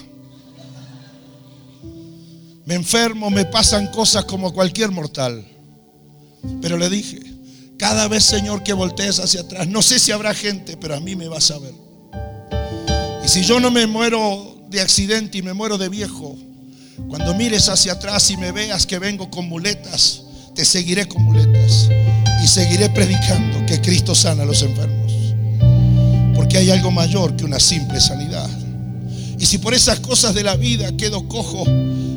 [2.66, 5.46] Me enfermo, me pasan cosas como cualquier mortal.
[6.62, 7.20] Pero le dije,
[7.78, 11.16] cada vez, Señor, que voltees hacia atrás, no sé si habrá gente, pero a mí
[11.16, 11.74] me vas a ver.
[13.24, 16.36] Y si yo no me muero de accidente y me muero de viejo,
[17.08, 20.24] cuando mires hacia atrás y me veas que vengo con muletas,
[20.56, 21.88] te seguiré con muletas
[22.44, 25.14] y seguiré predicando que Cristo sana a los enfermos.
[26.36, 28.50] Porque hay algo mayor que una simple sanidad.
[29.40, 31.64] Y si por esas cosas de la vida quedo cojo,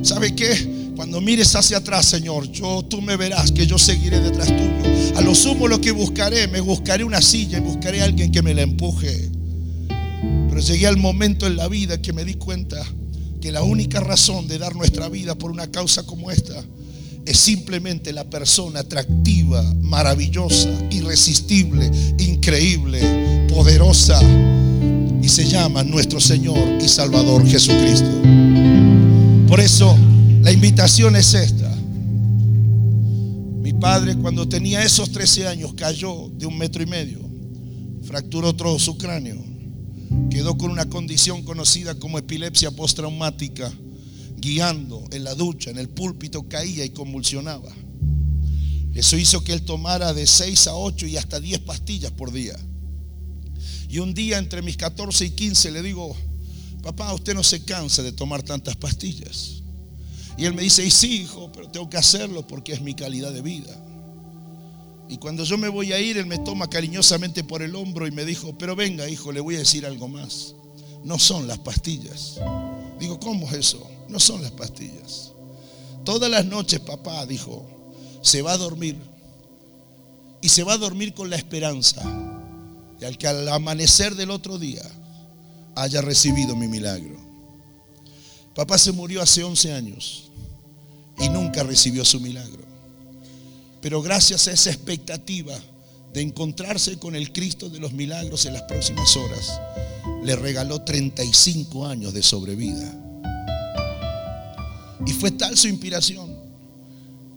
[0.02, 0.79] ¿sabe qué?
[1.00, 5.16] Cuando mires hacia atrás, Señor, yo tú me verás que yo seguiré detrás tuyo.
[5.16, 8.42] A lo sumo lo que buscaré, me buscaré una silla y buscaré a alguien que
[8.42, 9.30] me la empuje.
[9.88, 12.84] Pero llegué al momento en la vida que me di cuenta
[13.40, 16.62] que la única razón de dar nuestra vida por una causa como esta
[17.24, 24.20] es simplemente la persona atractiva, maravillosa, irresistible, increíble, poderosa
[25.22, 28.10] y se llama nuestro Señor y Salvador Jesucristo.
[29.48, 29.96] Por eso
[30.40, 31.70] la invitación es esta.
[33.62, 37.20] Mi padre cuando tenía esos 13 años cayó de un metro y medio,
[38.02, 39.36] fracturó todo su cráneo,
[40.30, 43.70] quedó con una condición conocida como epilepsia postraumática,
[44.38, 47.70] guiando en la ducha, en el púlpito, caía y convulsionaba.
[48.94, 52.56] Eso hizo que él tomara de 6 a 8 y hasta 10 pastillas por día.
[53.88, 56.16] Y un día entre mis 14 y 15 le digo,
[56.82, 59.60] papá, usted no se cansa de tomar tantas pastillas.
[60.40, 63.30] Y él me dice, y sí, hijo, pero tengo que hacerlo porque es mi calidad
[63.30, 63.76] de vida.
[65.06, 68.10] Y cuando yo me voy a ir, él me toma cariñosamente por el hombro y
[68.10, 70.54] me dijo, pero venga hijo, le voy a decir algo más.
[71.04, 72.40] No son las pastillas.
[72.98, 73.86] Digo, ¿cómo es eso?
[74.08, 75.32] No son las pastillas.
[76.06, 77.66] Todas las noches papá dijo,
[78.22, 78.96] se va a dormir.
[80.40, 82.02] Y se va a dormir con la esperanza
[82.98, 84.90] de al que al amanecer del otro día
[85.74, 87.18] haya recibido mi milagro.
[88.54, 90.29] Papá se murió hace 11 años
[91.20, 92.64] y nunca recibió su milagro.
[93.80, 95.54] Pero gracias a esa expectativa
[96.12, 99.60] de encontrarse con el Cristo de los milagros en las próximas horas,
[100.24, 102.94] le regaló 35 años de sobrevida.
[105.06, 106.36] Y fue tal su inspiración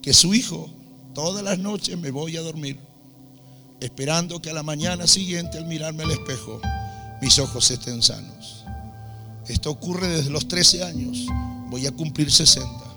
[0.01, 0.69] que su hijo,
[1.13, 2.77] todas las noches me voy a dormir,
[3.79, 6.59] esperando que a la mañana siguiente al mirarme al espejo,
[7.21, 8.65] mis ojos estén sanos.
[9.47, 11.25] Esto ocurre desde los 13 años,
[11.69, 12.92] voy a cumplir 60.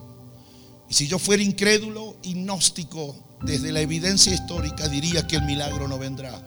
[0.89, 5.89] Y si yo fuera incrédulo y gnóstico desde la evidencia histórica, diría que el milagro
[5.89, 6.41] no vendrá.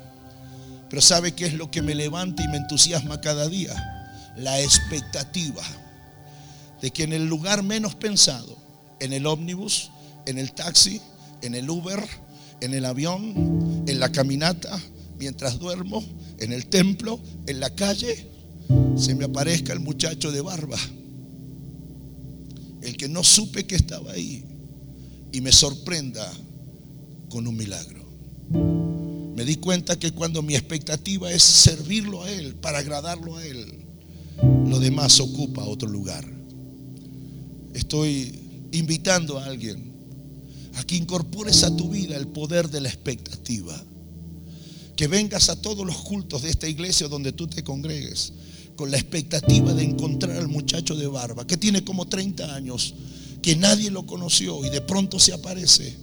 [0.89, 3.75] Pero ¿sabe qué es lo que me levanta y me entusiasma cada día?
[4.37, 5.63] La expectativa
[6.81, 8.57] de que en el lugar menos pensado,
[8.99, 9.91] en el ómnibus,
[10.25, 11.01] en el taxi,
[11.41, 12.03] en el Uber,
[12.61, 14.79] en el avión, en la caminata,
[15.17, 16.03] mientras duermo,
[16.39, 18.27] en el templo, en la calle,
[18.95, 20.77] se me aparezca el muchacho de barba,
[22.81, 24.43] el que no supe que estaba ahí,
[25.31, 26.31] y me sorprenda
[27.29, 28.07] con un milagro.
[29.35, 33.85] Me di cuenta que cuando mi expectativa es servirlo a Él, para agradarlo a Él,
[34.67, 36.25] lo demás ocupa otro lugar.
[37.73, 38.39] Estoy
[38.71, 39.93] invitando a alguien
[40.75, 43.81] a que incorpores a tu vida el poder de la expectativa.
[44.95, 48.33] Que vengas a todos los cultos de esta iglesia donde tú te congregues
[48.79, 52.93] con la expectativa de encontrar al muchacho de barba que tiene como 30 años,
[53.41, 55.97] que nadie lo conoció y de pronto se aparece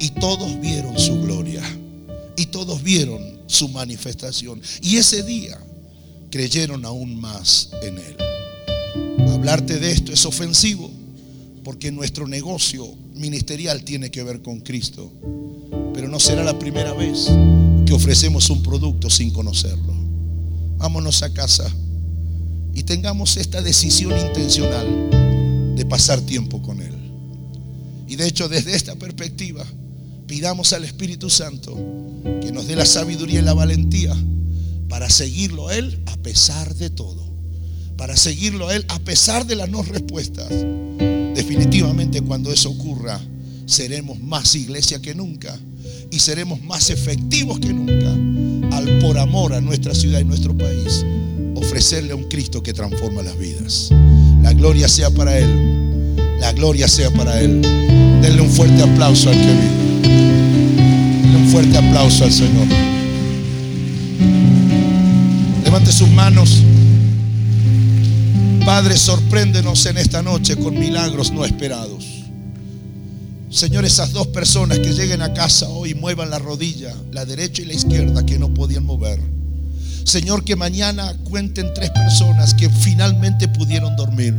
[0.00, 1.62] y todos vieron su gloria
[2.36, 4.60] y todos vieron su manifestación.
[4.82, 5.60] Y ese día
[6.28, 8.16] creyeron aún más en él.
[9.30, 10.90] Hablarte de esto es ofensivo
[11.62, 15.08] porque nuestro negocio ministerial tiene que ver con Cristo.
[15.94, 17.28] Pero no será la primera vez
[17.86, 19.94] que ofrecemos un producto sin conocerlo.
[20.78, 21.72] Vámonos a casa
[22.78, 26.94] y tengamos esta decisión intencional de pasar tiempo con Él.
[28.06, 29.66] Y de hecho, desde esta perspectiva,
[30.28, 31.76] pidamos al Espíritu Santo
[32.40, 34.14] que nos dé la sabiduría y la valentía
[34.88, 37.26] para seguirlo a Él a pesar de todo.
[37.96, 40.48] Para seguirlo a Él a pesar de las no respuestas.
[41.34, 43.20] Definitivamente cuando eso ocurra,
[43.66, 45.58] seremos más iglesia que nunca
[46.12, 51.04] y seremos más efectivos que nunca al por amor a nuestra ciudad y nuestro país
[51.58, 53.90] ofrecerle a un Cristo que transforma las vidas.
[54.42, 56.16] La gloria sea para Él.
[56.40, 57.60] La gloria sea para Él.
[58.22, 60.08] Denle un fuerte aplauso al que vive.
[61.22, 62.66] Denle un fuerte aplauso al Señor.
[65.64, 66.62] Levante sus manos.
[68.64, 72.04] Padre, sorpréndenos en esta noche con milagros no esperados.
[73.50, 77.64] Señor, esas dos personas que lleguen a casa hoy muevan la rodilla, la derecha y
[77.64, 79.37] la izquierda, que no podían mover.
[80.08, 84.34] Señor, que mañana cuenten tres personas que finalmente pudieron dormir.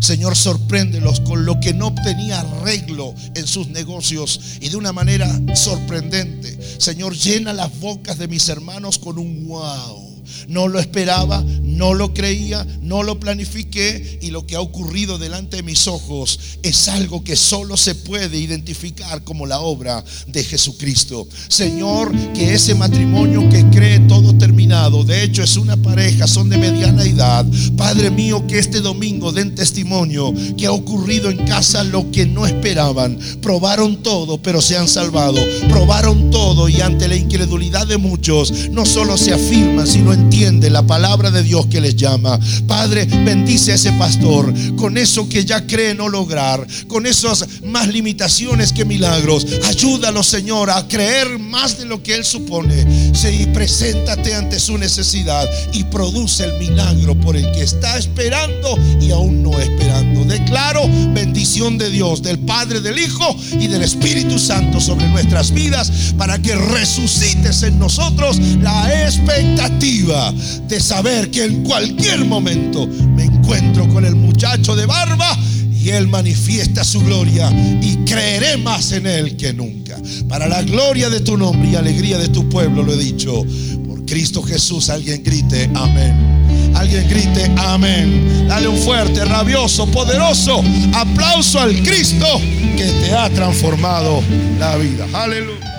[0.00, 5.30] Señor, sorpréndelos con lo que no tenía arreglo en sus negocios y de una manera
[5.54, 6.58] sorprendente.
[6.78, 10.22] Señor, llena las bocas de mis hermanos con un wow.
[10.48, 15.56] No lo esperaba, no lo creía, no lo planifiqué y lo que ha ocurrido delante
[15.56, 21.26] de mis ojos es algo que solo se puede identificar como la obra de Jesucristo.
[21.48, 26.58] Señor, que ese matrimonio que cree todo terminado, de hecho es una pareja, son de
[26.58, 27.46] mediana edad.
[27.76, 32.46] Padre mío, que este domingo den testimonio que ha ocurrido en casa lo que no
[32.46, 33.18] esperaban.
[33.40, 35.40] Probaron todo, pero se han salvado.
[35.68, 40.86] Probaron todo y ante la incredulidad de muchos, no solo se afirman, sino entiende la
[40.86, 42.38] palabra de Dios que les llama.
[42.66, 47.88] Padre, bendice a ese pastor con eso que ya cree no lograr, con esas más
[47.88, 49.46] limitaciones que milagros.
[49.64, 53.11] Ayúdalo, Señor, a creer más de lo que él supone.
[53.12, 59.10] Sí, preséntate ante su necesidad y produce el milagro por el que está esperando y
[59.10, 60.24] aún no esperando.
[60.24, 66.14] Declaro bendición de Dios, del Padre, del Hijo y del Espíritu Santo sobre nuestras vidas
[66.16, 70.32] para que resucites en nosotros la expectativa
[70.66, 75.36] de saber que en cualquier momento me encuentro con el muchacho de barba
[75.82, 79.96] y Él manifiesta su gloria y creeré más en Él que nunca.
[80.28, 83.44] Para la gloria de tu nombre y alegría de tu pueblo lo he dicho.
[83.86, 86.72] Por Cristo Jesús alguien grite amén.
[86.74, 88.46] Alguien grite amén.
[88.48, 90.62] Dale un fuerte, rabioso, poderoso
[90.94, 92.26] aplauso al Cristo
[92.76, 94.22] que te ha transformado
[94.58, 95.06] la vida.
[95.12, 95.71] Aleluya.